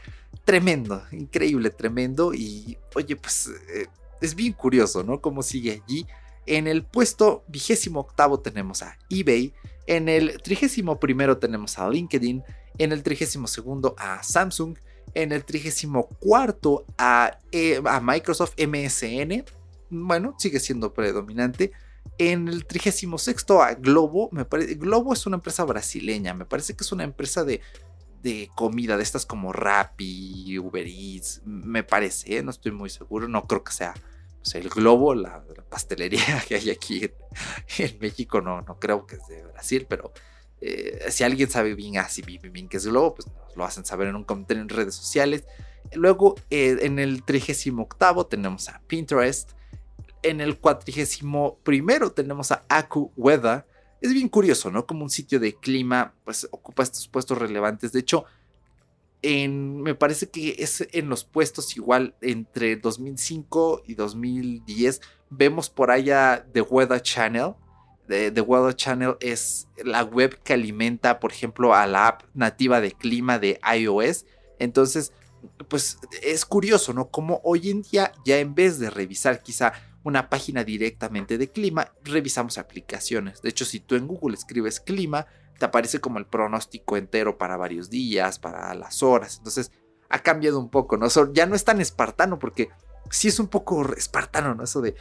tremendo, 0.44 1.02
increíble, 1.12 1.70
tremendo 1.70 2.34
y 2.34 2.76
oye, 2.94 3.16
pues 3.16 3.50
eh, 3.74 3.86
es 4.20 4.34
bien 4.34 4.52
curioso, 4.54 5.04
¿no? 5.04 5.20
Cómo 5.20 5.42
sigue 5.42 5.82
allí 5.84 6.06
en 6.46 6.66
el 6.66 6.84
puesto 6.84 7.44
vigésimo 7.48 8.00
octavo 8.00 8.40
tenemos 8.40 8.82
a 8.82 8.98
eBay. 9.08 9.52
En 9.86 10.08
el 10.08 10.40
trigésimo 10.42 10.98
primero 11.00 11.38
tenemos 11.38 11.78
a 11.78 11.88
LinkedIn. 11.88 12.42
En 12.78 12.92
el 12.92 13.02
trigésimo 13.02 13.46
segundo 13.46 13.94
a 13.98 14.22
Samsung. 14.22 14.76
En 15.14 15.32
el 15.32 15.44
trigésimo 15.44 16.08
cuarto 16.20 16.84
a, 16.98 17.38
eh, 17.52 17.80
Microsoft 18.02 18.54
MSN. 18.58 19.44
Bueno, 19.90 20.34
sigue 20.38 20.60
siendo 20.60 20.92
predominante. 20.92 21.72
En 22.18 22.48
el 22.48 22.66
trigésimo 22.66 23.18
sexto 23.18 23.62
a 23.62 23.74
Globo. 23.74 24.28
Me 24.32 24.44
parece, 24.44 24.74
Globo 24.74 25.12
es 25.12 25.26
una 25.26 25.36
empresa 25.36 25.64
brasileña. 25.64 26.34
Me 26.34 26.44
parece 26.44 26.74
que 26.74 26.84
es 26.84 26.92
una 26.92 27.04
empresa 27.04 27.44
de, 27.44 27.60
de 28.22 28.50
comida, 28.54 28.96
de 28.96 29.02
estas 29.02 29.24
como 29.24 29.52
Rappi, 29.52 30.58
Uber 30.58 30.86
Eats. 30.86 31.42
Me 31.44 31.84
parece, 31.84 32.36
¿eh? 32.36 32.42
no 32.42 32.50
estoy 32.50 32.72
muy 32.72 32.90
seguro. 32.90 33.28
No 33.28 33.46
creo 33.46 33.64
que 33.64 33.72
sea 33.72 33.94
el 34.52 34.68
globo, 34.68 35.14
la, 35.14 35.42
pastelería 35.68 36.42
que 36.48 36.56
hay 36.56 36.70
aquí 36.70 37.10
en, 37.78 37.98
México, 37.98 38.40
no, 38.40 38.62
no 38.62 38.78
creo 38.78 39.06
que 39.06 39.16
es 39.16 39.26
de 39.26 39.42
Brasil, 39.44 39.86
pero 39.88 40.12
eh, 40.60 41.06
si 41.10 41.24
alguien 41.24 41.50
sabe 41.50 41.74
bien 41.74 41.98
así 41.98 42.22
bien, 42.22 42.40
bien 42.52 42.68
que 42.68 42.76
es 42.78 42.86
globo, 42.86 43.14
pues 43.14 43.26
nos 43.26 43.56
lo 43.56 43.64
hacen 43.64 43.84
saber 43.84 44.08
en 44.08 44.16
un 44.16 44.24
comentario 44.24 44.62
en 44.62 44.68
redes 44.68 44.94
sociales. 44.94 45.44
Luego, 45.92 46.36
eh, 46.50 46.78
en 46.82 46.98
el 46.98 47.22
38 47.22 48.26
tenemos 48.30 48.68
a 48.68 48.80
Pinterest. 48.86 49.50
En 50.22 50.40
el 50.40 50.58
41 50.58 52.10
tenemos 52.14 52.50
a 52.50 52.64
AccuWeather. 52.68 53.66
Es 54.00 54.12
bien 54.12 54.28
curioso, 54.28 54.70
¿no? 54.70 54.86
Como 54.86 55.04
un 55.04 55.10
sitio 55.10 55.38
de 55.38 55.54
clima, 55.54 56.14
pues 56.24 56.48
ocupa 56.50 56.82
estos 56.82 57.08
puestos 57.08 57.36
relevantes. 57.36 57.92
De 57.92 58.00
hecho, 58.00 58.24
me 59.24 59.94
parece 59.94 60.28
que 60.28 60.56
es 60.58 60.86
en 60.92 61.08
los 61.08 61.24
puestos 61.24 61.76
igual 61.76 62.14
entre 62.20 62.76
2005 62.76 63.82
y 63.86 63.94
2010. 63.94 65.00
Vemos 65.30 65.70
por 65.70 65.90
allá 65.90 66.46
The 66.52 66.62
Weather 66.62 67.00
Channel. 67.00 67.54
The, 68.06 68.38
Weather 68.42 68.76
Channel 68.76 69.16
es 69.20 69.66
la 69.82 70.02
web 70.04 70.38
que 70.42 70.52
alimenta, 70.52 71.20
por 71.20 71.32
ejemplo, 71.32 71.74
a 71.74 71.86
la 71.86 72.08
app 72.08 72.24
nativa 72.34 72.82
de 72.82 72.92
clima 72.92 73.38
de 73.38 73.58
iOS. 73.74 74.26
Entonces, 74.58 75.12
pues 75.68 75.98
es 76.22 76.44
curioso, 76.44 76.92
¿no? 76.92 77.08
Como 77.08 77.40
hoy 77.44 77.70
en 77.70 77.82
día 77.82 78.12
ya 78.26 78.38
en 78.38 78.54
vez 78.54 78.78
de 78.78 78.90
revisar 78.90 79.42
quizá 79.42 79.72
una 80.02 80.28
página 80.28 80.64
directamente 80.64 81.38
de 81.38 81.50
clima, 81.50 81.92
revisamos 82.02 82.58
aplicaciones. 82.58 83.40
De 83.40 83.48
hecho, 83.48 83.64
si 83.64 83.80
tú 83.80 83.94
en 83.94 84.06
Google 84.06 84.36
escribes 84.36 84.80
clima, 84.80 85.26
te 85.58 85.64
aparece 85.64 86.00
como 86.00 86.18
el 86.18 86.26
pronóstico 86.26 86.96
entero 86.96 87.38
para 87.38 87.56
varios 87.56 87.90
días, 87.90 88.38
para 88.38 88.74
las 88.74 89.02
horas. 89.02 89.38
Entonces 89.38 89.72
ha 90.08 90.18
cambiado 90.20 90.58
un 90.58 90.70
poco, 90.70 90.96
¿no? 90.96 91.08
ya 91.32 91.46
no 91.46 91.54
es 91.54 91.64
tan 91.64 91.80
espartano 91.80 92.38
porque 92.38 92.70
sí 93.10 93.28
es 93.28 93.38
un 93.38 93.48
poco 93.48 93.94
espartano, 93.94 94.54
¿no? 94.54 94.64
Eso 94.64 94.80
de 94.80 94.94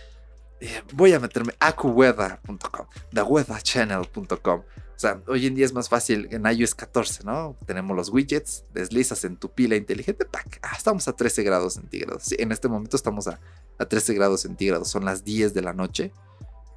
eh, 0.59 0.81
voy 0.93 1.13
a 1.13 1.19
meterme 1.19 1.53
acuweather.com, 1.59 2.87
theweatherchannel.com. 3.11 4.61
O 4.95 4.99
sea, 5.03 5.21
hoy 5.27 5.47
en 5.47 5.55
día 5.55 5.65
es 5.65 5.73
más 5.73 5.89
fácil 5.89 6.29
en 6.31 6.45
iOS 6.45 6.75
14, 6.75 7.23
¿no? 7.25 7.57
Tenemos 7.65 7.97
los 7.97 8.09
widgets, 8.09 8.63
deslizas 8.73 9.25
en 9.25 9.35
tu 9.35 9.51
pila 9.51 9.75
inteligente. 9.75 10.25
Ah, 10.61 10.73
estamos 10.77 11.07
a 11.07 11.13
13 11.13 11.43
grados 11.43 11.73
centígrados. 11.73 12.23
Sí, 12.23 12.37
en 12.39 12.51
este 12.51 12.69
momento 12.69 12.95
estamos 12.95 13.27
a, 13.27 13.39
a 13.77 13.85
13 13.85 14.13
grados 14.13 14.41
centígrados, 14.41 14.89
son 14.89 15.03
las 15.03 15.25
10 15.25 15.53
de 15.53 15.61
la 15.61 15.73
noche. 15.73 16.13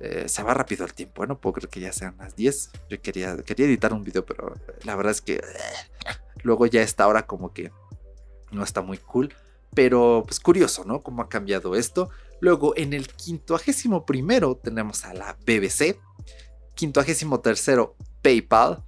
Eh, 0.00 0.28
se 0.28 0.42
va 0.42 0.52
rápido 0.52 0.85
el 0.85 0.92
tiempo, 0.92 1.24
¿eh? 1.24 1.26
no 1.26 1.40
puedo 1.40 1.54
creer 1.54 1.68
que 1.68 1.80
ya 1.80 1.92
sean 1.92 2.16
las 2.18 2.37
10. 2.37 2.70
Yo 2.90 3.00
quería, 3.00 3.37
quería 3.38 3.66
editar 3.66 3.92
un 3.92 4.04
video, 4.04 4.24
pero 4.24 4.54
la 4.85 4.94
verdad 4.94 5.12
es 5.12 5.22
que 5.22 5.40
luego 6.42 6.66
ya 6.66 6.82
esta 6.82 7.06
hora 7.09 7.26
como 7.26 7.52
que 7.52 7.70
no 8.50 8.62
está 8.62 8.82
muy 8.82 8.98
cool. 8.98 9.35
Pero 9.74 10.22
pues 10.26 10.40
curioso, 10.40 10.85
¿no? 10.85 11.02
Cómo 11.02 11.22
ha 11.22 11.28
cambiado 11.28 11.74
esto. 11.74 12.09
Luego 12.40 12.74
en 12.76 12.92
el 12.92 13.09
quintoagésimo 13.09 14.06
primero 14.06 14.56
tenemos 14.56 15.04
a 15.04 15.14
la 15.14 15.37
BBC. 15.46 15.98
Quintoagésimo 16.74 17.40
tercero 17.40 17.96
PayPal. 18.22 18.85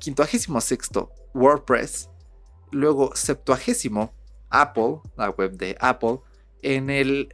Quintoagésimo 0.00 0.60
sexto 0.60 1.12
WordPress. 1.34 2.10
Luego 2.72 3.14
septuagésimo 3.14 4.12
Apple, 4.50 5.00
la 5.16 5.30
web 5.30 5.52
de 5.52 5.76
Apple. 5.80 6.18
En 6.62 6.90
el... 6.90 7.32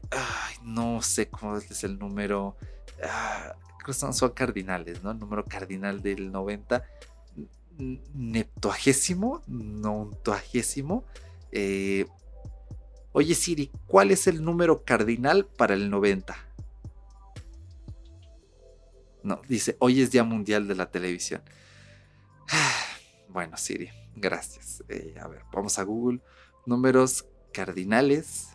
No 0.63 1.01
sé 1.01 1.31
cómo 1.31 1.57
es 1.57 1.85
el 1.85 1.99
número 1.99 2.57
ah, 3.05 3.55
son, 3.93 4.31
cardinales, 4.31 5.03
¿no? 5.03 5.15
Número 5.15 5.45
cardinal 5.45 6.03
del 6.03 6.31
90. 6.31 6.85
Neptuagésimo, 8.15 9.43
nontuagésimo. 9.47 11.05
Eh, 11.53 12.07
oye 13.13 13.35
Siri, 13.35 13.71
¿cuál 13.87 14.11
es 14.11 14.27
el 14.27 14.45
número 14.45 14.85
cardinal 14.85 15.47
para 15.47 15.75
el 15.75 15.91
90? 15.91 16.37
No, 19.23 19.41
dice, 19.49 19.77
hoy 19.81 20.01
es 20.01 20.11
Día 20.11 20.25
Mundial 20.25 20.67
de 20.69 20.75
la 20.75 20.91
Televisión. 20.91 21.43
Bueno, 23.29 23.57
Siri, 23.57 23.89
gracias. 24.17 24.83
Eh, 24.89 25.15
a 25.21 25.29
ver, 25.29 25.43
vamos 25.53 25.79
a 25.79 25.85
Google. 25.85 26.21
Números 26.67 27.27
cardinales. 27.53 28.49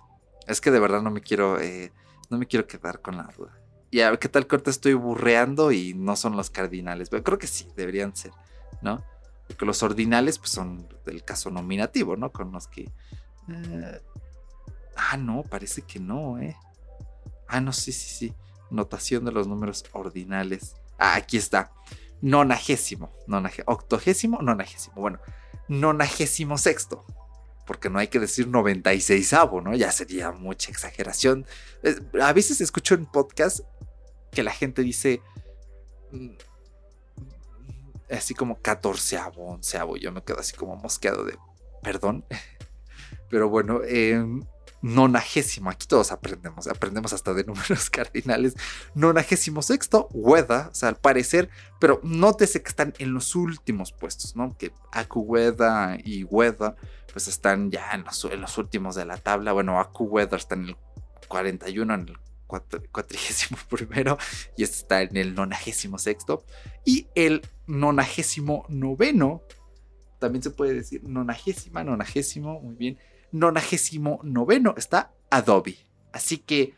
Es 0.47 0.59
que 0.59 0.69
de 0.69 0.79
verdad 0.81 1.01
no 1.01 1.11
me 1.11 1.21
quiero, 1.21 1.61
eh, 1.61 1.93
no 2.29 2.37
me 2.37 2.45
quiero 2.45 2.67
quedar 2.67 3.01
con 3.01 3.15
la 3.15 3.23
duda. 3.37 3.57
Y 3.95 4.17
qué 4.17 4.27
tal 4.27 4.45
corte 4.45 4.71
estoy 4.71 4.93
burreando 4.93 5.71
y 5.71 5.93
no 5.93 6.17
son 6.17 6.35
los 6.35 6.49
cardinales. 6.49 7.07
Pero 7.07 7.23
creo 7.23 7.37
que 7.37 7.47
sí, 7.47 7.65
deberían 7.77 8.13
ser, 8.13 8.33
¿no? 8.81 9.01
Porque 9.47 9.65
los 9.65 9.81
ordinales 9.83 10.37
pues, 10.37 10.49
son 10.49 10.85
del 11.05 11.23
caso 11.23 11.49
nominativo, 11.49 12.17
¿no? 12.17 12.29
Con 12.29 12.51
los 12.51 12.67
que... 12.67 12.91
Eh, 13.47 14.01
ah, 14.97 15.15
no, 15.15 15.43
parece 15.43 15.83
que 15.83 16.01
no, 16.01 16.37
¿eh? 16.39 16.57
Ah, 17.47 17.61
no, 17.61 17.71
sí, 17.71 17.93
sí, 17.93 18.09
sí. 18.09 18.33
Notación 18.69 19.23
de 19.23 19.31
los 19.31 19.47
números 19.47 19.85
ordinales. 19.93 20.75
Ah, 20.97 21.15
aquí 21.15 21.37
está. 21.37 21.71
Nonagésimo. 22.19 23.13
Nonagésimo 23.27 23.71
octogésimo, 23.71 24.41
nonagésimo. 24.41 24.95
Bueno, 24.97 25.19
nonagésimo 25.69 26.57
sexto. 26.57 27.05
Porque 27.65 27.89
no 27.89 27.99
hay 27.99 28.09
que 28.09 28.19
decir 28.19 28.49
96 28.49 29.33
¿no? 29.63 29.73
Ya 29.73 29.89
sería 29.93 30.33
mucha 30.33 30.69
exageración. 30.69 31.45
A 32.21 32.33
veces 32.33 32.59
escucho 32.59 32.93
en 32.93 33.05
podcast 33.05 33.61
que 34.35 34.43
la 34.43 34.51
gente 34.51 34.83
dice 34.83 35.21
mm, 36.11 36.35
así 38.11 38.35
como 38.35 38.61
14 38.61 39.17
onceavo. 39.35 39.97
Yo 39.97 40.11
me 40.11 40.23
quedo 40.23 40.39
así 40.39 40.55
como 40.55 40.75
mosqueado 40.75 41.23
de 41.23 41.37
perdón. 41.81 42.23
Pero 43.29 43.49
bueno, 43.49 43.81
eh, 43.83 44.23
nonagésimo, 44.81 45.71
aquí 45.71 45.87
todos 45.87 46.11
aprendemos, 46.11 46.67
aprendemos 46.67 47.11
hasta 47.11 47.33
de 47.33 47.43
números 47.47 47.89
cardinales. 47.89 48.55
Nonagésimo 48.93 49.63
sexto, 49.63 50.07
Weda, 50.11 50.69
o 50.71 50.75
sea, 50.75 50.89
al 50.89 50.95
parecer, 50.97 51.49
pero 51.79 51.99
nótese 52.03 52.61
que 52.61 52.69
están 52.69 52.93
en 52.99 53.13
los 53.13 53.35
últimos 53.35 53.91
puestos, 53.91 54.35
¿no? 54.35 54.55
Que 54.57 54.71
Weda 55.15 55.97
y 56.03 56.23
Weda, 56.25 56.75
pues 57.11 57.27
están 57.27 57.71
ya 57.71 57.91
en 57.93 58.03
los, 58.03 58.25
en 58.25 58.41
los 58.41 58.57
últimos 58.59 58.95
de 58.95 59.05
la 59.05 59.17
tabla. 59.17 59.53
Bueno, 59.53 59.81
Weda 59.99 60.37
está 60.37 60.53
en 60.53 60.65
el 60.65 60.77
41, 61.27 61.93
en 61.93 62.01
el 62.01 62.24
cuatrigésimo 62.47 63.59
primero 63.69 64.17
y 64.57 64.63
este 64.63 64.77
está 64.77 65.01
en 65.01 65.17
el 65.17 65.35
nonagésimo 65.35 65.97
sexto 65.97 66.45
y 66.85 67.07
el 67.15 67.41
nonagésimo 67.67 68.65
noveno 68.69 69.41
también 70.19 70.43
se 70.43 70.51
puede 70.51 70.73
decir 70.73 71.03
nonagésima 71.03 71.83
nonagésimo 71.83 72.61
muy 72.61 72.75
bien 72.75 72.97
nonagésimo 73.31 74.19
noveno 74.23 74.73
está 74.77 75.13
Adobe. 75.29 75.77
Así 76.11 76.37
que, 76.37 76.73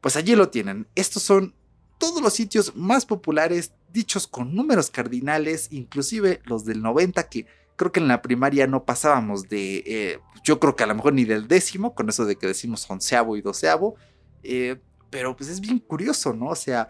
pues 0.00 0.16
allí 0.16 0.34
lo 0.34 0.50
tienen. 0.50 0.86
Estos 0.94 1.22
son 1.22 1.54
todos 1.98 2.20
los 2.22 2.34
sitios 2.34 2.76
más 2.76 3.06
populares 3.06 3.72
dichos 3.90 4.26
con 4.26 4.54
números 4.54 4.90
cardinales, 4.90 5.68
inclusive 5.70 6.40
los 6.44 6.64
del 6.64 6.82
90 6.82 7.28
que 7.28 7.46
creo 7.76 7.92
que 7.92 8.00
en 8.00 8.08
la 8.08 8.22
primaria 8.22 8.66
no 8.66 8.84
pasábamos 8.84 9.48
de, 9.48 9.82
eh, 9.86 10.18
yo 10.44 10.60
creo 10.60 10.76
que 10.76 10.84
a 10.84 10.86
lo 10.86 10.94
mejor 10.94 11.14
ni 11.14 11.24
del 11.24 11.48
décimo, 11.48 11.94
con 11.94 12.08
eso 12.08 12.24
de 12.24 12.36
que 12.36 12.46
decimos 12.46 12.88
onceavo 12.88 13.36
y 13.36 13.42
doceavo, 13.42 13.96
eh, 14.42 14.80
pero 15.12 15.36
pues 15.36 15.48
es 15.48 15.60
bien 15.60 15.78
curioso, 15.78 16.32
¿no? 16.32 16.46
O 16.46 16.56
sea, 16.56 16.88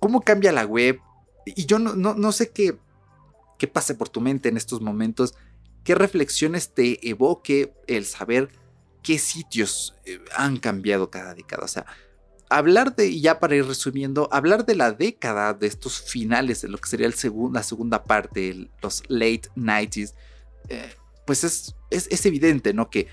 cómo 0.00 0.20
cambia 0.20 0.52
la 0.52 0.66
web. 0.66 1.00
Y 1.46 1.64
yo 1.64 1.78
no, 1.78 1.94
no, 1.94 2.14
no 2.14 2.32
sé 2.32 2.50
qué, 2.50 2.76
qué 3.58 3.66
pase 3.66 3.94
por 3.94 4.10
tu 4.10 4.20
mente 4.20 4.50
en 4.50 4.58
estos 4.58 4.82
momentos 4.82 5.34
qué 5.84 5.94
reflexiones 5.94 6.74
te 6.74 7.08
evoque 7.08 7.74
el 7.86 8.04
saber 8.04 8.48
qué 9.02 9.18
sitios 9.18 9.94
eh, 10.04 10.20
han 10.36 10.58
cambiado 10.58 11.10
cada 11.10 11.34
década. 11.34 11.64
O 11.64 11.68
sea, 11.68 11.86
hablar 12.48 12.94
de, 12.94 13.08
y 13.08 13.20
ya 13.20 13.40
para 13.40 13.56
ir 13.56 13.66
resumiendo, 13.66 14.28
hablar 14.32 14.64
de 14.64 14.74
la 14.74 14.92
década, 14.92 15.54
de 15.54 15.66
estos 15.66 16.00
finales, 16.00 16.62
de 16.62 16.68
lo 16.68 16.78
que 16.78 16.88
sería 16.88 17.06
el 17.06 17.14
la 17.52 17.62
segunda 17.62 18.04
parte, 18.04 18.70
los 18.80 19.02
late 19.08 19.42
90s, 19.56 20.14
eh, 20.68 20.94
pues 21.26 21.44
es, 21.44 21.74
es, 21.90 22.26
evidente, 22.26 22.72
¿no? 22.74 22.90
Que 22.90 23.08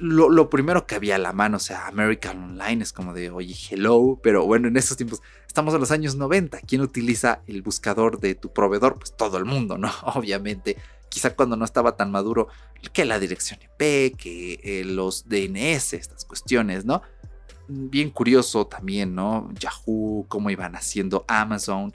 lo, 0.00 0.50
primero 0.50 0.86
que 0.86 0.94
había 0.94 1.16
a 1.16 1.18
la 1.18 1.32
mano, 1.32 1.56
o 1.56 1.60
sea, 1.60 1.86
American 1.86 2.42
Online 2.42 2.82
es 2.82 2.92
como 2.92 3.14
de, 3.14 3.30
oye, 3.30 3.54
hello, 3.70 4.18
pero 4.22 4.46
bueno, 4.46 4.68
en 4.68 4.76
estos 4.76 4.96
tiempos 4.96 5.20
estamos 5.46 5.74
en 5.74 5.80
los 5.80 5.90
años 5.90 6.16
90. 6.16 6.60
¿Quién 6.60 6.80
utiliza 6.80 7.42
el 7.46 7.62
buscador 7.62 8.20
de 8.20 8.34
tu 8.34 8.52
proveedor? 8.52 8.98
Pues 8.98 9.16
todo 9.16 9.38
el 9.38 9.44
mundo, 9.44 9.78
¿no? 9.78 9.90
Obviamente 10.14 10.76
quizá 11.12 11.36
cuando 11.36 11.56
no 11.56 11.66
estaba 11.66 11.94
tan 11.94 12.10
maduro, 12.10 12.48
que 12.94 13.04
la 13.04 13.18
dirección 13.18 13.60
IP, 13.62 14.16
que 14.16 14.60
eh, 14.62 14.82
los 14.84 15.28
DNS, 15.28 15.92
estas 15.92 16.24
cuestiones, 16.24 16.86
¿no? 16.86 17.02
Bien 17.68 18.08
curioso 18.08 18.66
también, 18.66 19.14
¿no? 19.14 19.50
Yahoo, 19.52 20.24
cómo 20.28 20.48
iban 20.48 20.74
haciendo 20.74 21.26
Amazon. 21.28 21.94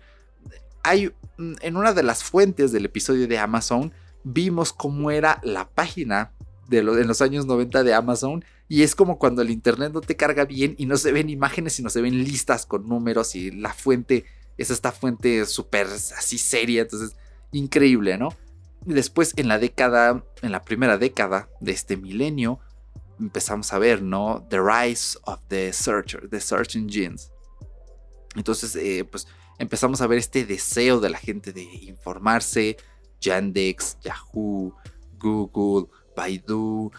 Hay, 0.84 1.12
mm, 1.38 1.54
en 1.62 1.78
una 1.78 1.94
de 1.94 2.04
las 2.04 2.24
fuentes 2.24 2.72
del 2.72 2.86
episodio 2.86 3.28
de 3.28 3.40
Amazon, 3.40 3.92
vimos 4.24 4.72
cómo 4.72 5.10
era 5.10 5.40
la 5.44 5.68
página 5.68 6.32
de 6.68 6.80
en 6.80 7.08
los 7.08 7.22
años 7.22 7.46
90 7.46 7.84
de 7.84 7.94
Amazon 7.94 8.44
y 8.68 8.84
es 8.84 8.96
como 8.96 9.18
cuando 9.18 9.42
el 9.42 9.50
internet 9.50 9.92
no 9.94 10.02
te 10.02 10.16
carga 10.16 10.46
bien 10.46 10.76
y 10.78 10.86
no 10.86 10.98
se 10.98 11.12
ven 11.12 11.30
imágenes 11.30 11.74
sino 11.74 11.90
se 11.90 12.02
ven 12.02 12.24
listas 12.24 12.66
con 12.66 12.88
números 12.88 13.36
y 13.36 13.52
la 13.52 13.74
fuente 13.74 14.26
es 14.58 14.70
esta 14.70 14.92
fuente 14.92 15.46
súper 15.46 15.88
así 15.88 16.38
seria 16.38 16.82
entonces 16.82 17.16
increíble 17.52 18.18
no 18.18 18.30
después 18.86 19.34
en 19.38 19.48
la 19.48 19.60
década, 19.60 20.24
en 20.42 20.52
la 20.52 20.62
primera 20.62 20.98
década 20.98 21.50
de 21.60 21.72
este 21.72 21.98
milenio, 21.98 22.60
empezamos 23.20 23.74
a 23.74 23.80
ver, 23.80 24.02
¿no? 24.02 24.46
The 24.50 24.60
rise 24.62 25.18
of 25.24 25.40
the 25.50 25.74
searcher, 25.74 26.30
the 26.30 26.40
search 26.40 26.76
engines. 26.76 27.32
Entonces, 28.36 28.76
eh, 28.76 29.04
pues 29.04 29.28
empezamos 29.60 30.02
a 30.02 30.08
ver 30.08 30.20
este 30.20 30.46
deseo 30.46 31.00
de 31.00 31.10
la 31.10 31.18
gente 31.18 31.52
de 31.52 31.64
informarse, 31.64 32.78
Yandex, 33.20 33.98
Yahoo, 34.02 34.74
Google, 35.18 35.88
Baidu, 36.18 36.92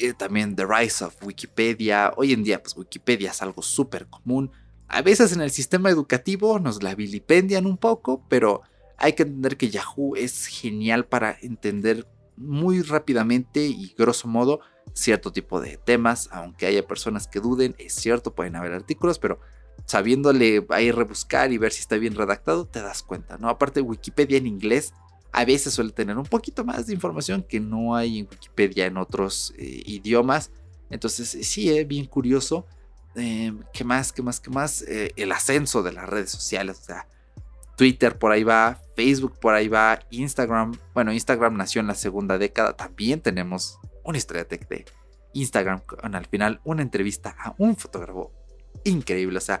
eh, 0.00 0.12
también 0.12 0.54
The 0.54 0.66
Rise 0.66 1.04
of 1.04 1.16
Wikipedia. 1.22 2.12
Hoy 2.16 2.32
en 2.34 2.44
día, 2.44 2.62
pues 2.62 2.76
Wikipedia 2.76 3.30
es 3.30 3.40
algo 3.40 3.62
súper 3.62 4.06
común. 4.06 4.52
A 4.86 5.00
veces 5.02 5.32
en 5.32 5.40
el 5.40 5.50
sistema 5.50 5.88
educativo 5.88 6.58
nos 6.58 6.82
la 6.82 6.94
vilipendian 6.94 7.66
un 7.66 7.78
poco, 7.78 8.24
pero 8.28 8.60
hay 8.98 9.14
que 9.14 9.22
entender 9.22 9.56
que 9.56 9.70
Yahoo 9.70 10.14
es 10.14 10.46
genial 10.46 11.06
para 11.06 11.38
entender 11.40 12.06
muy 12.36 12.82
rápidamente 12.82 13.66
y 13.66 13.94
grosso 13.96 14.28
modo 14.28 14.60
cierto 14.92 15.32
tipo 15.32 15.60
de 15.60 15.76
temas, 15.78 16.28
aunque 16.32 16.66
haya 16.66 16.86
personas 16.86 17.28
que 17.28 17.40
duden, 17.40 17.74
es 17.78 17.94
cierto, 17.94 18.34
pueden 18.34 18.56
haber 18.56 18.72
artículos, 18.72 19.18
pero 19.18 19.40
sabiéndole 19.86 20.66
ahí 20.70 20.90
rebuscar 20.90 21.52
y 21.52 21.58
ver 21.58 21.72
si 21.72 21.80
está 21.80 21.96
bien 21.96 22.14
redactado, 22.14 22.66
te 22.66 22.82
das 22.82 23.02
cuenta, 23.02 23.38
¿no? 23.38 23.48
Aparte 23.48 23.80
Wikipedia 23.80 24.38
en 24.38 24.46
inglés 24.46 24.92
a 25.32 25.44
veces 25.44 25.74
suele 25.74 25.92
tener 25.92 26.18
un 26.18 26.26
poquito 26.26 26.64
más 26.64 26.86
de 26.86 26.94
información 26.94 27.42
que 27.42 27.60
no 27.60 27.94
hay 27.94 28.20
en 28.20 28.28
Wikipedia 28.30 28.86
en 28.86 28.96
otros 28.96 29.54
eh, 29.58 29.82
idiomas, 29.86 30.50
entonces 30.90 31.46
sí, 31.46 31.70
es 31.70 31.86
bien 31.86 32.06
curioso. 32.06 32.66
Em, 33.14 33.62
¿Qué 33.72 33.84
más? 33.84 34.12
¿Qué 34.12 34.22
más? 34.22 34.40
¿Qué 34.40 34.50
más? 34.50 34.82
Eh, 34.82 35.12
el 35.16 35.32
ascenso 35.32 35.82
de 35.82 35.92
las 35.92 36.08
redes 36.08 36.30
sociales, 36.30 36.78
o 36.80 36.84
sea, 36.84 37.06
Twitter 37.76 38.18
por 38.18 38.32
ahí 38.32 38.44
va, 38.44 38.78
Facebook 38.94 39.38
por 39.40 39.54
ahí 39.54 39.68
va, 39.68 40.00
Instagram. 40.10 40.76
Bueno, 40.92 41.12
Instagram 41.12 41.56
nació 41.56 41.80
en 41.80 41.86
la 41.86 41.94
segunda 41.94 42.36
década. 42.36 42.76
También 42.76 43.20
tenemos 43.20 43.78
una 44.04 44.18
historia 44.18 44.44
de 44.44 44.84
Instagram 45.32 45.80
con 45.80 46.14
al 46.14 46.26
final 46.26 46.60
una 46.64 46.82
entrevista 46.82 47.34
a 47.38 47.54
un 47.56 47.76
fotógrafo 47.76 48.32
increíble. 48.84 49.38
O 49.38 49.40
sea, 49.40 49.60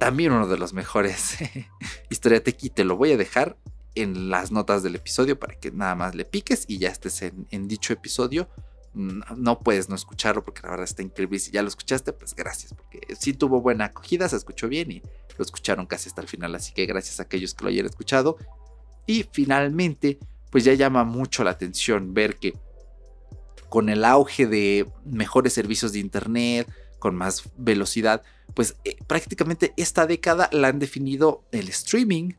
también 0.00 0.32
uno 0.32 0.48
de 0.48 0.58
los 0.58 0.72
mejores 0.72 1.36
historia 2.10 2.42
tech 2.42 2.56
y 2.62 2.70
te 2.70 2.84
lo 2.84 2.96
voy 2.96 3.12
a 3.12 3.16
dejar 3.16 3.56
en 3.94 4.30
las 4.30 4.50
notas 4.50 4.82
del 4.82 4.96
episodio 4.96 5.38
para 5.38 5.54
que 5.54 5.70
nada 5.70 5.94
más 5.94 6.14
le 6.14 6.24
piques 6.24 6.64
y 6.68 6.78
ya 6.78 6.88
estés 6.88 7.22
en, 7.22 7.46
en 7.50 7.68
dicho 7.68 7.92
episodio 7.92 8.48
no 8.94 9.58
puedes 9.60 9.88
no 9.88 9.94
escucharlo 9.94 10.44
porque 10.44 10.62
la 10.62 10.70
verdad 10.70 10.84
está 10.84 11.02
increíble. 11.02 11.38
Si 11.38 11.50
ya 11.50 11.62
lo 11.62 11.68
escuchaste, 11.68 12.12
pues 12.12 12.34
gracias, 12.34 12.74
porque 12.74 13.14
sí 13.18 13.32
tuvo 13.32 13.60
buena 13.60 13.86
acogida, 13.86 14.28
se 14.28 14.36
escuchó 14.36 14.68
bien 14.68 14.90
y 14.92 15.02
lo 15.36 15.44
escucharon 15.44 15.86
casi 15.86 16.08
hasta 16.08 16.20
el 16.20 16.28
final. 16.28 16.54
Así 16.54 16.72
que 16.72 16.86
gracias 16.86 17.18
a 17.18 17.24
aquellos 17.24 17.54
que 17.54 17.64
lo 17.64 17.70
hayan 17.70 17.86
escuchado. 17.86 18.36
Y 19.06 19.26
finalmente, 19.32 20.18
pues 20.50 20.64
ya 20.64 20.74
llama 20.74 21.04
mucho 21.04 21.44
la 21.44 21.50
atención 21.50 22.14
ver 22.14 22.36
que 22.36 22.54
con 23.68 23.88
el 23.88 24.04
auge 24.04 24.46
de 24.46 24.88
mejores 25.04 25.52
servicios 25.52 25.92
de 25.92 25.98
Internet, 25.98 26.70
con 27.00 27.16
más 27.16 27.50
velocidad, 27.56 28.22
pues 28.54 28.76
eh, 28.84 28.96
prácticamente 29.06 29.74
esta 29.76 30.06
década 30.06 30.48
la 30.52 30.68
han 30.68 30.78
definido 30.78 31.44
el 31.50 31.68
streaming 31.68 32.34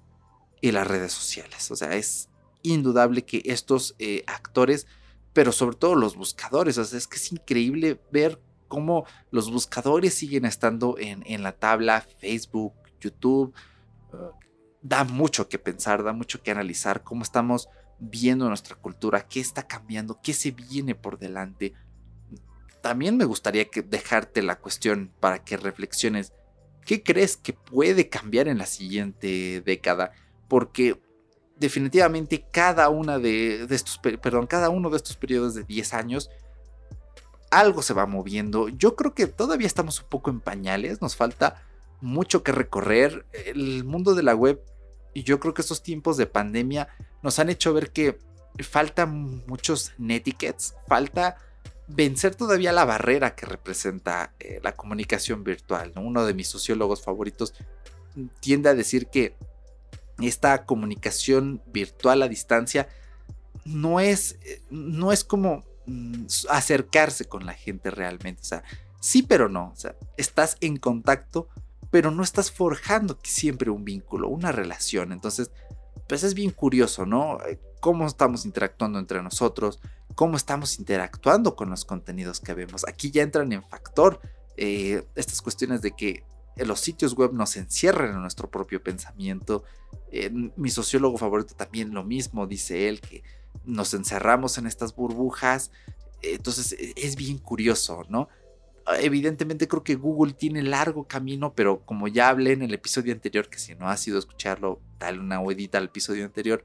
y 0.69 0.71
las 0.71 0.87
redes 0.87 1.13
sociales. 1.13 1.71
O 1.71 1.75
sea, 1.75 1.95
es 1.95 2.29
indudable 2.61 3.23
que 3.23 3.41
estos 3.45 3.95
eh, 3.99 4.23
actores 4.27 4.87
pero 5.35 5.51
sobre 5.51 5.75
todo 5.75 5.95
los 5.95 6.15
buscadores. 6.15 6.77
O 6.77 6.85
sea, 6.85 6.97
es 6.97 7.07
que 7.07 7.17
es 7.17 7.29
increíble 7.29 7.99
ver 8.09 8.41
cómo 8.69 9.05
los 9.31 9.51
buscadores 9.51 10.13
siguen 10.13 10.45
estando 10.45 10.97
en, 10.97 11.23
en 11.25 11.43
la 11.43 11.51
tabla, 11.51 12.07
Facebook, 12.19 12.73
YouTube. 13.01 13.53
Uh, 14.13 14.31
da 14.81 15.03
mucho 15.03 15.49
que 15.49 15.59
pensar, 15.59 16.03
da 16.03 16.13
mucho 16.13 16.41
que 16.41 16.51
analizar 16.51 17.03
cómo 17.03 17.23
estamos 17.23 17.67
viendo 17.99 18.47
nuestra 18.47 18.77
cultura, 18.77 19.27
qué 19.27 19.41
está 19.41 19.67
cambiando, 19.67 20.21
qué 20.23 20.31
se 20.31 20.51
viene 20.51 20.95
por 20.95 21.19
delante. 21.19 21.73
También 22.81 23.17
me 23.17 23.25
gustaría 23.25 23.65
que 23.65 23.81
dejarte 23.81 24.41
la 24.41 24.57
cuestión 24.57 25.11
para 25.19 25.43
que 25.43 25.57
reflexiones. 25.57 26.31
¿Qué 26.85 27.03
crees 27.03 27.35
que 27.35 27.51
puede 27.51 28.07
cambiar 28.07 28.47
en 28.47 28.57
la 28.57 28.67
siguiente 28.67 29.61
década? 29.65 30.13
Porque 30.47 30.99
definitivamente 31.57 32.45
cada 32.51 32.89
una 32.89 33.19
de, 33.19 33.63
estos, 33.69 33.97
perdón, 33.97 34.47
cada 34.47 34.69
uno 34.69 34.89
de 34.89 34.97
estos 34.97 35.15
periodos 35.15 35.55
de 35.55 35.63
10 35.63 35.93
años, 35.93 36.29
algo 37.49 37.81
se 37.81 37.93
va 37.93 38.05
moviendo. 38.05 38.69
Yo 38.69 38.95
creo 38.95 39.13
que 39.13 39.27
todavía 39.27 39.67
estamos 39.67 40.01
un 40.01 40.09
poco 40.09 40.29
en 40.29 40.41
pañales, 40.41 41.01
nos 41.01 41.15
falta 41.15 41.63
mucho 42.01 42.43
que 42.43 42.51
recorrer. 42.51 43.25
El 43.31 43.83
mundo 43.83 44.15
de 44.15 44.23
la 44.23 44.35
web 44.35 44.61
y 45.15 45.23
yo 45.23 45.39
creo 45.39 45.53
que 45.53 45.61
estos 45.61 45.81
tiempos 45.81 46.17
de 46.17 46.27
pandemia 46.27 46.89
nos 47.23 47.39
han 47.39 47.49
hecho 47.49 47.73
ver 47.73 47.91
que 47.91 48.19
faltan 48.59 49.45
muchos 49.47 49.93
netiquettes, 49.97 50.75
falta 50.87 51.37
vencer 51.87 52.35
todavía 52.35 52.73
la 52.73 52.83
barrera 52.83 53.33
que 53.33 53.45
representa 53.45 54.33
eh, 54.39 54.59
la 54.61 54.73
comunicación 54.75 55.45
virtual. 55.45 55.93
Uno 55.95 56.25
de 56.25 56.33
mis 56.33 56.49
sociólogos 56.49 57.01
favoritos 57.01 57.53
tiende 58.41 58.69
a 58.69 58.75
decir 58.75 59.07
que 59.07 59.37
esta 60.19 60.65
comunicación 60.65 61.61
virtual 61.67 62.21
a 62.21 62.27
distancia 62.27 62.87
no 63.65 63.99
es, 63.99 64.37
no 64.69 65.11
es 65.11 65.23
como 65.23 65.63
mm, 65.85 66.25
acercarse 66.49 67.25
con 67.25 67.45
la 67.45 67.53
gente 67.53 67.91
realmente. 67.91 68.41
O 68.41 68.45
sea, 68.45 68.63
sí, 68.99 69.23
pero 69.23 69.49
no. 69.49 69.71
O 69.71 69.75
sea, 69.75 69.95
estás 70.17 70.57
en 70.61 70.77
contacto, 70.77 71.49
pero 71.91 72.11
no 72.11 72.23
estás 72.23 72.51
forjando 72.51 73.19
siempre 73.23 73.69
un 73.69 73.83
vínculo, 73.83 74.29
una 74.29 74.51
relación. 74.51 75.11
Entonces, 75.11 75.51
pues 76.07 76.23
es 76.23 76.33
bien 76.33 76.51
curioso, 76.51 77.05
¿no? 77.05 77.39
Eh, 77.47 77.59
cómo 77.79 78.07
estamos 78.07 78.45
interactuando 78.45 78.99
entre 78.99 79.21
nosotros, 79.21 79.79
cómo 80.15 80.37
estamos 80.37 80.79
interactuando 80.79 81.55
con 81.55 81.69
los 81.69 81.85
contenidos 81.85 82.39
que 82.39 82.53
vemos. 82.53 82.85
Aquí 82.87 83.11
ya 83.11 83.23
entran 83.23 83.51
en 83.51 83.63
factor 83.63 84.19
eh, 84.57 85.03
estas 85.15 85.41
cuestiones 85.41 85.81
de 85.81 85.91
que 85.91 86.23
los 86.63 86.79
sitios 86.79 87.15
web 87.15 87.33
nos 87.33 87.57
encierran 87.57 88.11
en 88.11 88.21
nuestro 88.21 88.49
propio 88.49 88.81
pensamiento. 88.81 89.63
Eh, 90.11 90.29
mi 90.55 90.69
sociólogo 90.69 91.17
favorito 91.17 91.55
también 91.55 91.93
lo 91.93 92.03
mismo, 92.03 92.47
dice 92.47 92.87
él, 92.87 93.01
que 93.01 93.23
nos 93.65 93.93
encerramos 93.93 94.57
en 94.57 94.67
estas 94.67 94.95
burbujas. 94.95 95.71
Entonces 96.21 96.73
e, 96.73 96.93
es 96.95 97.15
bien 97.15 97.37
curioso, 97.39 98.03
¿no? 98.07 98.29
Evidentemente 98.99 99.67
creo 99.67 99.83
que 99.83 99.95
Google 99.95 100.33
tiene 100.33 100.61
largo 100.61 101.07
camino, 101.07 101.53
pero 101.53 101.83
como 101.85 102.07
ya 102.07 102.29
hablé 102.29 102.53
en 102.53 102.61
el 102.61 102.73
episodio 102.73 103.13
anterior, 103.13 103.49
que 103.49 103.57
si 103.57 103.73
no 103.75 103.89
has 103.89 104.07
ido 104.07 104.17
a 104.17 104.19
escucharlo, 104.19 104.79
dale 104.99 105.19
una 105.19 105.39
huedita 105.39 105.79
al 105.79 105.85
episodio 105.85 106.23
anterior, 106.23 106.63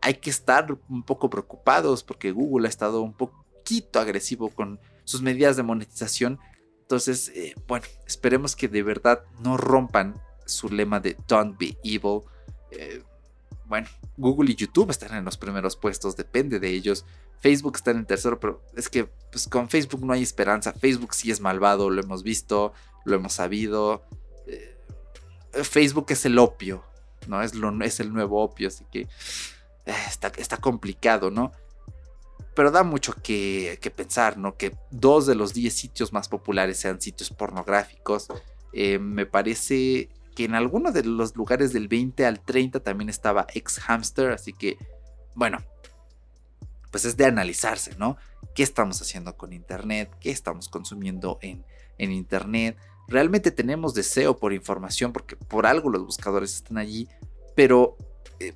hay 0.00 0.14
que 0.14 0.30
estar 0.30 0.78
un 0.88 1.02
poco 1.02 1.28
preocupados 1.28 2.04
porque 2.04 2.30
Google 2.30 2.68
ha 2.68 2.70
estado 2.70 3.00
un 3.00 3.12
poquito 3.12 3.98
agresivo 3.98 4.50
con 4.50 4.78
sus 5.04 5.22
medidas 5.22 5.56
de 5.56 5.64
monetización. 5.64 6.38
Entonces, 6.86 7.32
eh, 7.34 7.52
bueno, 7.66 7.84
esperemos 8.06 8.54
que 8.54 8.68
de 8.68 8.84
verdad 8.84 9.24
no 9.40 9.56
rompan 9.56 10.22
su 10.44 10.68
lema 10.68 11.00
de 11.00 11.16
Don't 11.26 11.58
be 11.58 11.76
evil. 11.82 12.20
Eh, 12.70 13.02
bueno, 13.64 13.88
Google 14.16 14.52
y 14.52 14.54
YouTube 14.54 14.90
están 14.90 15.12
en 15.16 15.24
los 15.24 15.36
primeros 15.36 15.74
puestos, 15.74 16.14
depende 16.14 16.60
de 16.60 16.68
ellos. 16.70 17.04
Facebook 17.40 17.74
está 17.74 17.90
en 17.90 17.98
el 17.98 18.06
tercero, 18.06 18.38
pero 18.38 18.62
es 18.76 18.88
que 18.88 19.06
pues, 19.32 19.48
con 19.48 19.68
Facebook 19.68 20.04
no 20.04 20.12
hay 20.12 20.22
esperanza. 20.22 20.72
Facebook 20.74 21.12
sí 21.12 21.32
es 21.32 21.40
malvado, 21.40 21.90
lo 21.90 22.00
hemos 22.00 22.22
visto, 22.22 22.72
lo 23.04 23.16
hemos 23.16 23.32
sabido. 23.32 24.04
Eh, 24.46 24.78
Facebook 25.64 26.06
es 26.10 26.24
el 26.24 26.38
opio, 26.38 26.84
¿no? 27.26 27.42
Es, 27.42 27.56
lo, 27.56 27.76
es 27.82 27.98
el 27.98 28.12
nuevo 28.12 28.44
opio, 28.44 28.68
así 28.68 28.84
que 28.92 29.08
está, 29.84 30.28
está, 30.36 30.58
complicado, 30.58 31.32
¿no? 31.32 31.50
Pero 32.56 32.70
da 32.70 32.82
mucho 32.82 33.12
que, 33.12 33.78
pensar, 33.94 34.38
¿no? 34.38 34.56
Que 34.56 34.74
dos 34.90 35.26
de 35.26 35.34
los 35.34 35.52
10 35.52 35.72
sitios 35.74 36.12
más 36.14 36.28
populares 36.28 36.78
sean 36.78 37.00
sitios 37.00 37.28
pornográficos. 37.30 38.28
Eh, 38.72 38.98
me 38.98 39.26
parece 39.26 40.08
que 40.34 40.44
en 40.44 40.54
alguno 40.54 40.90
de 40.90 41.04
los 41.04 41.36
lugares 41.36 41.74
del 41.74 41.86
20 41.86 42.24
al 42.24 42.40
30 42.40 42.80
también 42.80 43.10
estaba 43.10 43.46
Ex 43.54 43.78
Hamster, 43.80 44.30
así 44.30 44.54
que, 44.54 44.78
bueno, 45.34 45.58
pues 46.90 47.04
es 47.04 47.18
de 47.18 47.26
analizarse, 47.26 47.94
¿no? 47.98 48.16
¿Qué 48.54 48.62
estamos 48.62 49.02
haciendo 49.02 49.36
con 49.36 49.52
Internet? 49.52 50.10
¿Qué 50.18 50.30
estamos 50.30 50.70
consumiendo 50.70 51.38
en, 51.42 51.62
en 51.98 52.10
Internet? 52.10 52.78
Realmente 53.06 53.50
tenemos 53.50 53.92
deseo 53.92 54.38
por 54.38 54.54
información 54.54 55.12
porque 55.12 55.36
por 55.36 55.66
algo 55.66 55.90
los 55.90 56.06
buscadores 56.06 56.54
están 56.54 56.78
allí, 56.78 57.06
pero 57.54 57.98
eh, 58.40 58.54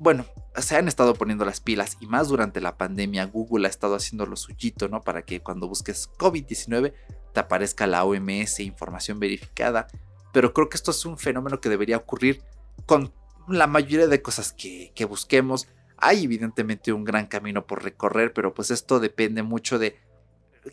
bueno, 0.00 0.26
se 0.62 0.76
han 0.76 0.88
estado 0.88 1.14
poniendo 1.14 1.44
las 1.44 1.60
pilas 1.60 1.96
y 2.00 2.06
más 2.06 2.28
durante 2.28 2.60
la 2.60 2.76
pandemia 2.76 3.24
Google 3.26 3.66
ha 3.66 3.70
estado 3.70 3.94
haciendo 3.94 4.26
lo 4.26 4.36
suyito, 4.36 4.88
¿no? 4.88 5.00
Para 5.02 5.22
que 5.22 5.40
cuando 5.40 5.68
busques 5.68 6.10
COVID-19 6.18 6.92
te 7.32 7.40
aparezca 7.40 7.86
la 7.86 8.04
OMS 8.04 8.60
información 8.60 9.20
verificada 9.20 9.88
pero 10.32 10.52
creo 10.52 10.68
que 10.68 10.76
esto 10.76 10.90
es 10.90 11.04
un 11.04 11.18
fenómeno 11.18 11.60
que 11.60 11.68
debería 11.68 11.96
ocurrir 11.96 12.42
con 12.86 13.12
la 13.48 13.66
mayoría 13.66 14.06
de 14.06 14.22
cosas 14.22 14.52
que, 14.52 14.92
busquemos. 15.08 15.68
Hay 15.96 16.24
evidentemente 16.24 16.92
un 16.92 17.04
gran 17.04 17.26
camino 17.26 17.66
por 17.66 17.82
recorrer, 17.82 18.32
pero 18.32 18.54
pues 18.54 18.70
esto 18.70 19.00
depende 19.00 19.42
mucho 19.42 19.78
de 19.78 19.98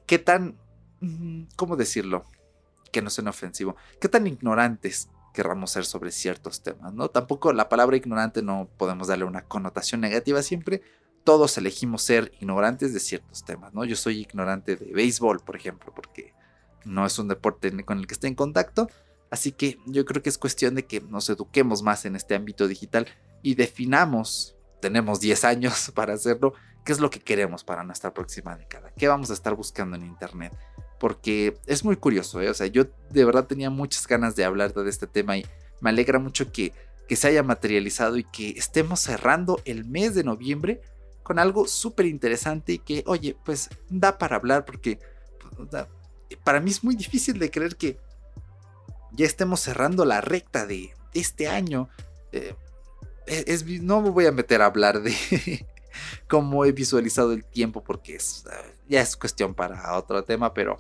qué 0.06 0.20
tan, 0.20 0.58
mm, 1.00 1.44
¿cómo 1.56 1.78
decirlo? 1.78 2.26
Que 2.92 3.02
no 3.02 3.10
sea 3.10 3.28
ofensivo, 3.30 3.76
qué 4.00 4.10
tan 4.10 4.28
ignorantes 4.28 5.10
querramos 5.36 5.72
ser 5.72 5.86
sobre 5.86 6.12
ciertos 6.12 6.64
temas, 6.64 6.94
¿no? 6.94 7.10
Tampoco 7.10 7.54
la 7.54 7.70
palabra 7.70 7.98
ignorante 7.98 8.42
no 8.42 8.68
podemos 8.78 9.08
darle 9.08 9.26
una 9.26 9.44
connotación 9.44 10.02
negativa 10.02 10.42
siempre. 10.42 10.82
Todos 11.24 11.58
elegimos 11.58 12.02
ser 12.02 12.32
ignorantes 12.40 12.94
de 12.94 13.00
ciertos 13.00 13.46
temas, 13.46 13.74
¿no? 13.74 13.86
Yo 13.86 13.96
soy 13.96 14.22
ignorante 14.22 14.76
de 14.76 14.94
béisbol, 14.94 15.42
por 15.42 15.56
ejemplo, 15.56 15.94
porque 15.94 16.34
no 16.86 17.06
es 17.06 17.20
un 17.20 17.28
deporte 17.28 17.72
con 17.84 18.00
el 18.00 18.08
que 18.08 18.14
esté 18.14 18.28
en 18.28 18.36
contacto, 18.36 18.88
Así 19.36 19.52
que 19.52 19.80
yo 19.86 20.06
creo 20.06 20.22
que 20.22 20.30
es 20.30 20.38
cuestión 20.38 20.76
de 20.76 20.86
que 20.86 21.02
nos 21.02 21.30
eduquemos 21.30 21.84
más 21.84 22.06
en 22.06 22.16
este 22.16 22.36
ámbito 22.36 22.68
digital 22.68 23.08
y 23.42 23.56
definamos, 23.56 24.56
tenemos 24.82 25.20
10 25.20 25.44
años 25.46 25.92
para 25.96 26.14
hacerlo, 26.14 26.54
qué 26.86 26.92
es 26.92 27.00
lo 27.00 27.10
que 27.10 27.20
queremos 27.20 27.64
para 27.64 27.84
nuestra 27.84 28.14
próxima 28.14 28.56
década, 28.56 28.94
qué 28.96 29.08
vamos 29.08 29.32
a 29.32 29.34
estar 29.34 29.56
buscando 29.56 29.96
en 29.96 30.06
Internet. 30.06 30.56
Porque 31.00 31.58
es 31.66 31.84
muy 31.84 31.98
curioso, 31.98 32.42
¿eh? 32.42 32.50
o 32.50 32.54
sea, 32.54 32.68
yo 32.68 32.86
de 33.10 33.26
verdad 33.26 33.46
tenía 33.46 33.70
muchas 33.70 34.08
ganas 34.08 34.36
de 34.36 34.46
hablar 34.46 34.74
de 34.74 34.90
este 34.90 35.08
tema 35.08 35.38
y 35.38 35.46
me 35.82 35.90
alegra 35.90 36.20
mucho 36.20 36.52
que, 36.52 36.74
que 37.08 37.16
se 37.16 37.28
haya 37.28 37.44
materializado 37.44 38.18
y 38.18 38.24
que 38.24 38.52
estemos 38.52 39.02
cerrando 39.02 39.62
el 39.66 39.86
mes 39.86 40.16
de 40.16 40.24
noviembre 40.24 40.82
con 41.22 41.40
algo 41.40 41.68
súper 41.68 42.06
interesante 42.06 42.74
y 42.74 42.80
que, 42.80 43.04
oye, 43.08 43.36
pues 43.44 43.70
da 43.90 44.18
para 44.18 44.38
hablar 44.38 44.64
porque 44.64 45.00
pues, 45.58 45.86
para 46.44 46.60
mí 46.60 46.72
es 46.72 46.84
muy 46.84 46.96
difícil 46.96 47.40
de 47.40 47.52
creer 47.52 47.76
que 47.76 47.98
ya 49.12 49.26
estemos 49.26 49.60
cerrando 49.60 50.06
la 50.06 50.22
recta 50.22 50.66
de 50.66 50.94
este 51.14 51.48
año. 51.48 51.90
Eh, 52.32 52.54
no 53.82 54.02
me 54.02 54.10
voy 54.10 54.28
a 54.28 54.32
meter 54.32 54.62
a 54.62 54.68
hablar 54.68 55.02
de 55.02 55.66
cómo 56.28 56.66
he 56.66 56.72
visualizado 56.72 57.34
el 57.34 57.46
tiempo 57.46 57.84
porque 57.84 58.16
es, 58.16 58.46
eh, 58.52 58.76
ya 58.88 59.02
es 59.02 59.16
cuestión 59.16 59.54
para 59.54 59.98
otro 59.98 60.24
tema, 60.24 60.54
pero 60.54 60.80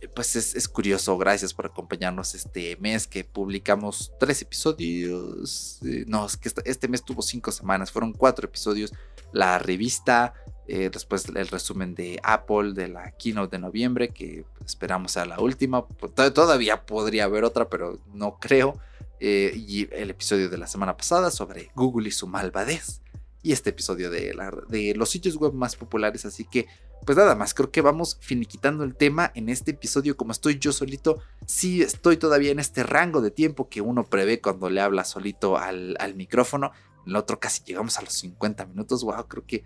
eh, 0.00 0.08
pues 0.08 0.36
es, 0.36 0.68
curioso. 0.68 1.18
Gracias 1.18 1.52
por 1.54 1.66
acompañarnos 1.66 2.34
este 2.34 2.76
mes 2.76 3.06
que 3.06 3.24
publicamos 3.24 4.12
tres 4.18 4.42
episodios. 4.42 5.80
no, 6.06 6.26
es 6.26 6.36
que 6.36 6.50
este 6.64 6.88
mes 6.88 7.04
tuvo 7.04 7.22
cinco 7.22 7.52
semanas, 7.52 7.90
fueron 7.90 8.12
cuatro 8.12 8.46
episodios. 8.46 8.92
La 9.32 9.58
revista, 9.58 10.34
eh, 10.66 10.90
después 10.92 11.26
el 11.26 11.48
resumen 11.48 11.94
de 11.94 12.20
Apple 12.22 12.72
de 12.74 12.88
la 12.88 13.10
keynote 13.12 13.56
de 13.56 13.60
noviembre, 13.60 14.08
que 14.08 14.44
esperamos 14.64 15.16
a 15.16 15.24
la 15.24 15.40
última. 15.40 15.86
Pues, 15.86 16.14
todavía 16.14 16.86
podría 16.86 17.24
haber 17.24 17.44
otra, 17.44 17.68
pero 17.68 18.00
no 18.12 18.38
creo. 18.38 18.78
Eh, 19.20 19.52
y 19.54 19.88
el 19.92 20.10
episodio 20.10 20.48
de 20.48 20.58
la 20.58 20.66
semana 20.66 20.96
pasada 20.96 21.30
sobre 21.30 21.70
Google 21.74 22.08
y 22.08 22.10
su 22.12 22.26
malvadez. 22.26 23.01
Y 23.42 23.52
este 23.52 23.70
episodio 23.70 24.10
de, 24.10 24.36
de 24.68 24.94
los 24.94 25.10
sitios 25.10 25.36
web 25.36 25.52
más 25.52 25.76
populares. 25.76 26.24
Así 26.24 26.44
que, 26.44 26.66
pues 27.04 27.18
nada 27.18 27.34
más, 27.34 27.54
creo 27.54 27.70
que 27.70 27.80
vamos 27.80 28.18
finiquitando 28.20 28.84
el 28.84 28.94
tema 28.94 29.32
en 29.34 29.48
este 29.48 29.72
episodio. 29.72 30.16
Como 30.16 30.32
estoy 30.32 30.58
yo 30.58 30.72
solito, 30.72 31.20
sí 31.46 31.82
estoy 31.82 32.16
todavía 32.16 32.52
en 32.52 32.60
este 32.60 32.82
rango 32.84 33.20
de 33.20 33.30
tiempo 33.30 33.68
que 33.68 33.80
uno 33.80 34.04
prevé 34.04 34.40
cuando 34.40 34.70
le 34.70 34.80
habla 34.80 35.04
solito 35.04 35.58
al, 35.58 35.96
al 35.98 36.14
micrófono. 36.14 36.72
En 37.04 37.10
el 37.10 37.16
otro 37.16 37.40
casi 37.40 37.64
llegamos 37.64 37.98
a 37.98 38.02
los 38.02 38.12
50 38.12 38.66
minutos. 38.66 39.02
Wow, 39.02 39.26
creo 39.26 39.44
que 39.44 39.64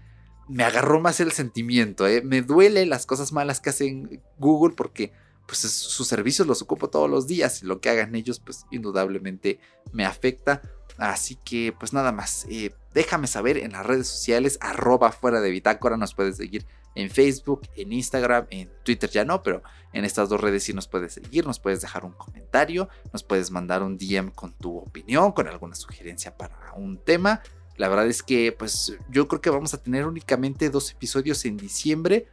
me 0.49 0.65
agarró 0.65 1.01
más 1.01 1.21
el 1.21 1.33
sentimiento, 1.33 2.07
¿eh? 2.07 2.23
Me 2.23 2.43
duele 2.43 2.87
las 2.87 3.07
cosas 3.07 3.33
malas 3.33 3.61
que 3.61 3.71
hacen 3.71 4.23
Google 4.39 4.75
porque 4.75 5.13
pues 5.47 5.61
sus 5.61 6.07
servicios 6.07 6.47
los 6.47 6.63
ocupo 6.63 6.89
todos 6.91 7.09
los 7.09 7.27
días 7.27 7.63
y 7.63 7.67
lo 7.67 7.81
que 7.81 7.89
hagan 7.89 8.15
ellos 8.15 8.41
pues 8.41 8.67
indudablemente 8.71 9.61
me 9.93 10.05
afecta. 10.05 10.63
Así 10.99 11.37
que 11.45 11.75
pues 11.79 11.93
nada 11.93 12.13
más, 12.13 12.47
eh, 12.49 12.75
déjame 12.97 13.29
saber 13.29 13.59
en 13.59 13.73
las 13.73 13.87
redes 13.87 14.09
sociales, 14.09 14.59
arroba 14.61 15.13
fuera 15.13 15.41
de 15.41 15.51
bitácora, 15.51 15.97
nos 15.97 16.15
puedes 16.15 16.37
seguir 16.37 16.67
en 16.95 17.11
Facebook, 17.11 17.69
en 17.77 17.93
Instagram, 17.93 18.47
en 18.51 18.71
Twitter 18.83 19.09
ya 19.11 19.25
no, 19.25 19.43
pero 19.43 19.63
en 19.93 20.05
estas 20.05 20.29
dos 20.29 20.41
redes 20.41 20.65
sí 20.65 20.73
nos 20.73 20.89
puedes 20.89 21.13
seguir, 21.13 21.47
nos 21.47 21.61
puedes 21.61 21.83
dejar 21.83 22.05
un 22.05 22.13
comentario, 22.13 22.89
nos 23.13 23.23
puedes 23.23 23.51
mandar 23.51 23.83
un 23.83 23.99
DM 23.99 24.31
con 24.31 24.53
tu 24.53 24.79
opinión, 24.79 25.33
con 25.33 25.47
alguna 25.47 25.75
sugerencia 25.75 26.37
para 26.37 26.73
un 26.75 26.99
tema 26.99 27.43
la 27.77 27.89
verdad 27.89 28.07
es 28.07 28.23
que 28.23 28.53
pues 28.53 28.97
yo 29.11 29.29
creo 29.29 29.41
que 29.41 29.51
vamos 29.51 29.75
a 29.75 29.83
tener 29.83 30.07
únicamente 30.07 30.71
dos 30.71 30.91
episodios 30.91 31.45
en 31.45 31.57
diciembre. 31.57 32.27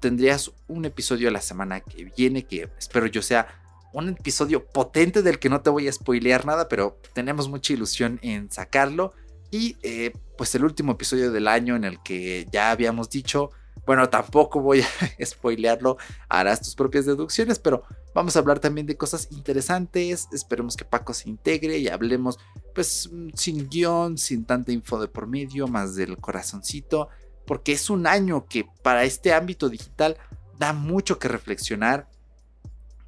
tendrías 0.00 0.52
un 0.68 0.84
episodio 0.84 1.30
la 1.30 1.40
semana 1.40 1.80
que 1.80 2.04
viene 2.16 2.44
que 2.44 2.70
espero 2.78 3.06
yo 3.06 3.20
sea 3.20 3.48
un 3.92 4.08
episodio 4.08 4.64
potente 4.64 5.22
del 5.22 5.38
que 5.38 5.48
no 5.48 5.60
te 5.60 5.70
voy 5.70 5.86
a 5.86 5.92
spoilear 5.92 6.46
nada, 6.46 6.68
pero 6.68 6.98
tenemos 7.12 7.48
mucha 7.48 7.72
ilusión 7.72 8.18
en 8.22 8.50
sacarlo. 8.50 9.12
Y 9.54 9.76
eh, 9.84 10.12
pues 10.36 10.52
el 10.56 10.64
último 10.64 10.90
episodio 10.90 11.30
del 11.30 11.46
año 11.46 11.76
en 11.76 11.84
el 11.84 12.02
que 12.02 12.44
ya 12.50 12.72
habíamos 12.72 13.08
dicho 13.08 13.50
bueno, 13.86 14.08
tampoco 14.08 14.60
voy 14.60 14.80
a 14.80 14.86
spoilearlo, 15.24 15.96
harás 16.28 16.60
tus 16.60 16.74
propias 16.74 17.06
deducciones, 17.06 17.58
pero 17.60 17.84
vamos 18.14 18.34
a 18.34 18.38
hablar 18.38 18.58
también 18.58 18.86
de 18.86 18.96
cosas 18.96 19.28
interesantes. 19.30 20.26
Esperemos 20.32 20.76
que 20.76 20.84
Paco 20.84 21.12
se 21.12 21.28
integre 21.28 21.78
y 21.78 21.88
hablemos, 21.88 22.38
pues, 22.74 23.10
sin 23.34 23.68
guion, 23.68 24.18
sin 24.18 24.44
tanta 24.44 24.72
info 24.72 24.98
de 24.98 25.06
por 25.06 25.28
medio, 25.28 25.68
más 25.68 25.94
del 25.94 26.16
corazoncito, 26.18 27.08
porque 27.46 27.72
es 27.72 27.90
un 27.90 28.06
año 28.08 28.46
que 28.46 28.66
para 28.82 29.04
este 29.04 29.34
ámbito 29.34 29.68
digital 29.68 30.16
da 30.58 30.72
mucho 30.72 31.18
que 31.20 31.28
reflexionar 31.28 32.08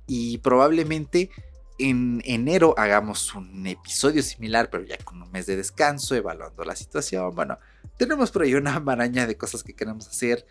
y 0.06 0.38
probablemente 0.38 1.30
en 1.78 2.22
enero 2.24 2.74
hagamos 2.78 3.34
un 3.34 3.66
episodio 3.66 4.22
similar, 4.22 4.70
pero 4.70 4.84
ya 4.84 4.96
con 4.98 5.22
un 5.22 5.30
mes 5.30 5.46
de 5.46 5.56
descanso, 5.56 6.14
evaluando 6.14 6.64
la 6.64 6.76
situación. 6.76 7.34
Bueno, 7.34 7.58
tenemos 7.96 8.30
por 8.30 8.42
ahí 8.42 8.54
una 8.54 8.80
maraña 8.80 9.26
de 9.26 9.36
cosas 9.36 9.62
que 9.62 9.74
queremos 9.74 10.08
hacer. 10.08 10.46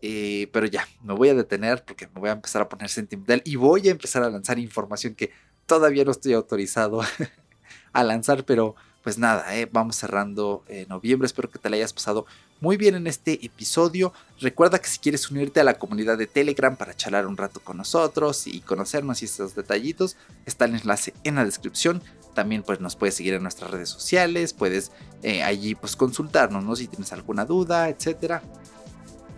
Eh, 0.00 0.48
pero 0.52 0.66
ya, 0.66 0.86
me 1.02 1.12
voy 1.12 1.28
a 1.30 1.34
detener 1.34 1.84
porque 1.84 2.06
me 2.06 2.20
voy 2.20 2.28
a 2.28 2.32
empezar 2.32 2.62
a 2.62 2.68
poner 2.68 2.88
sentimental 2.88 3.42
y 3.44 3.56
voy 3.56 3.88
a 3.88 3.90
empezar 3.90 4.22
a 4.22 4.30
lanzar 4.30 4.56
información 4.60 5.16
que 5.16 5.32
todavía 5.66 6.04
no 6.04 6.12
estoy 6.12 6.34
autorizado 6.34 7.00
a 7.92 8.04
lanzar, 8.04 8.44
pero 8.44 8.76
pues 9.02 9.18
nada, 9.18 9.56
eh, 9.56 9.68
vamos 9.70 9.96
cerrando 9.96 10.64
noviembre. 10.88 11.26
Espero 11.26 11.50
que 11.50 11.58
te 11.58 11.70
la 11.70 11.76
hayas 11.76 11.92
pasado 11.92 12.26
muy 12.60 12.76
bien 12.76 12.94
en 12.94 13.06
este 13.06 13.44
episodio. 13.44 14.12
Recuerda 14.40 14.78
que 14.78 14.88
si 14.88 14.98
quieres 14.98 15.30
unirte 15.30 15.60
a 15.60 15.64
la 15.64 15.74
comunidad 15.74 16.18
de 16.18 16.26
Telegram 16.26 16.76
para 16.76 16.96
charlar 16.96 17.26
un 17.26 17.36
rato 17.36 17.60
con 17.60 17.76
nosotros 17.76 18.46
y 18.46 18.60
conocernos 18.60 19.22
y 19.22 19.26
estos 19.26 19.54
detallitos, 19.54 20.16
está 20.46 20.64
el 20.64 20.74
enlace 20.74 21.14
en 21.24 21.36
la 21.36 21.44
descripción. 21.44 22.02
También 22.34 22.62
pues 22.62 22.80
nos 22.80 22.96
puedes 22.96 23.14
seguir 23.14 23.34
en 23.34 23.42
nuestras 23.42 23.70
redes 23.70 23.88
sociales, 23.88 24.52
puedes 24.52 24.92
eh, 25.22 25.42
allí 25.42 25.74
pues 25.74 25.96
consultarnos, 25.96 26.64
¿no? 26.64 26.76
Si 26.76 26.88
tienes 26.88 27.12
alguna 27.12 27.44
duda, 27.44 27.88
etcétera. 27.88 28.42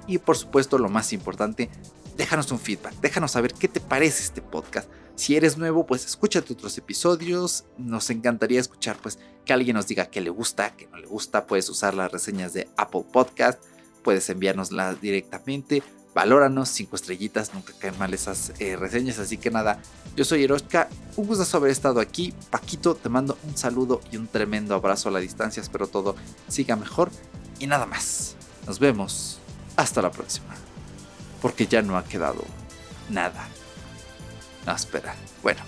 Y 0.07 0.19
por 0.19 0.37
supuesto 0.37 0.79
lo 0.79 0.89
más 0.89 1.13
importante, 1.13 1.71
déjanos 2.17 2.51
un 2.53 2.59
feedback, 2.59 2.95
déjanos 3.01 3.33
saber 3.33 3.55
qué 3.55 3.69
te 3.69 3.81
parece 3.81 4.23
este 4.23 4.43
podcast. 4.43 4.89
Si 5.21 5.37
eres 5.37 5.59
nuevo, 5.59 5.85
pues 5.85 6.07
escúchate 6.07 6.55
otros 6.55 6.79
episodios. 6.79 7.65
Nos 7.77 8.09
encantaría 8.09 8.59
escuchar 8.59 8.97
pues 9.03 9.19
que 9.45 9.53
alguien 9.53 9.77
nos 9.77 9.87
diga 9.87 10.07
qué 10.07 10.23
le 10.23 10.31
gusta, 10.31 10.75
qué 10.75 10.87
no 10.87 10.97
le 10.97 11.07
gusta. 11.07 11.47
Puedes 11.47 11.69
usar 11.69 11.93
las 11.93 12.11
reseñas 12.11 12.55
de 12.55 12.71
Apple 12.79 13.05
Podcast, 13.13 13.63
puedes 14.03 14.31
enviárnoslas 14.31 14.99
directamente. 15.03 15.83
Valóranos, 16.15 16.71
cinco 16.71 16.97
estrellitas, 16.97 17.53
nunca 17.53 17.75
caen 17.79 17.99
mal 17.99 18.15
esas 18.15 18.55
eh, 18.61 18.77
reseñas. 18.77 19.19
Así 19.19 19.37
que 19.37 19.51
nada, 19.51 19.83
yo 20.17 20.25
soy 20.25 20.45
Eroshka, 20.45 20.89
un 21.17 21.27
gusto 21.27 21.55
haber 21.55 21.71
estado 21.71 22.01
aquí. 22.01 22.33
Paquito, 22.49 22.95
te 22.95 23.11
mando 23.11 23.37
un 23.47 23.59
saludo 23.59 24.01
y 24.11 24.17
un 24.17 24.27
tremendo 24.27 24.75
abrazo 24.75 25.11
a 25.11 25.13
la 25.13 25.21
distancia. 25.21 25.63
Espero 25.63 25.87
todo 25.87 26.17
siga 26.49 26.77
mejor. 26.77 27.11
Y 27.59 27.67
nada 27.67 27.85
más, 27.85 28.37
nos 28.67 28.79
vemos. 28.79 29.39
Hasta 29.77 30.01
la 30.01 30.11
próxima. 30.11 30.55
Porque 31.43 31.67
ya 31.67 31.83
no 31.83 31.99
ha 31.99 32.05
quedado 32.05 32.43
nada. 33.11 33.51
No, 34.67 34.75
espera. 34.75 35.15
Bueno, 35.43 35.61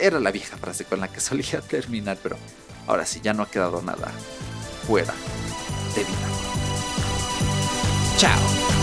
era 0.00 0.20
la 0.20 0.30
vieja 0.30 0.56
frase 0.56 0.84
con 0.84 1.00
la 1.00 1.08
que 1.08 1.20
solía 1.28 1.60
terminar, 1.60 2.18
pero 2.22 2.36
ahora 2.86 3.04
sí 3.06 3.20
ya 3.22 3.32
no 3.34 3.42
ha 3.42 3.50
quedado 3.50 3.82
nada 3.82 4.10
fuera 4.86 5.14
de 5.94 6.04
vida. 6.04 6.28
Chao. 8.16 8.77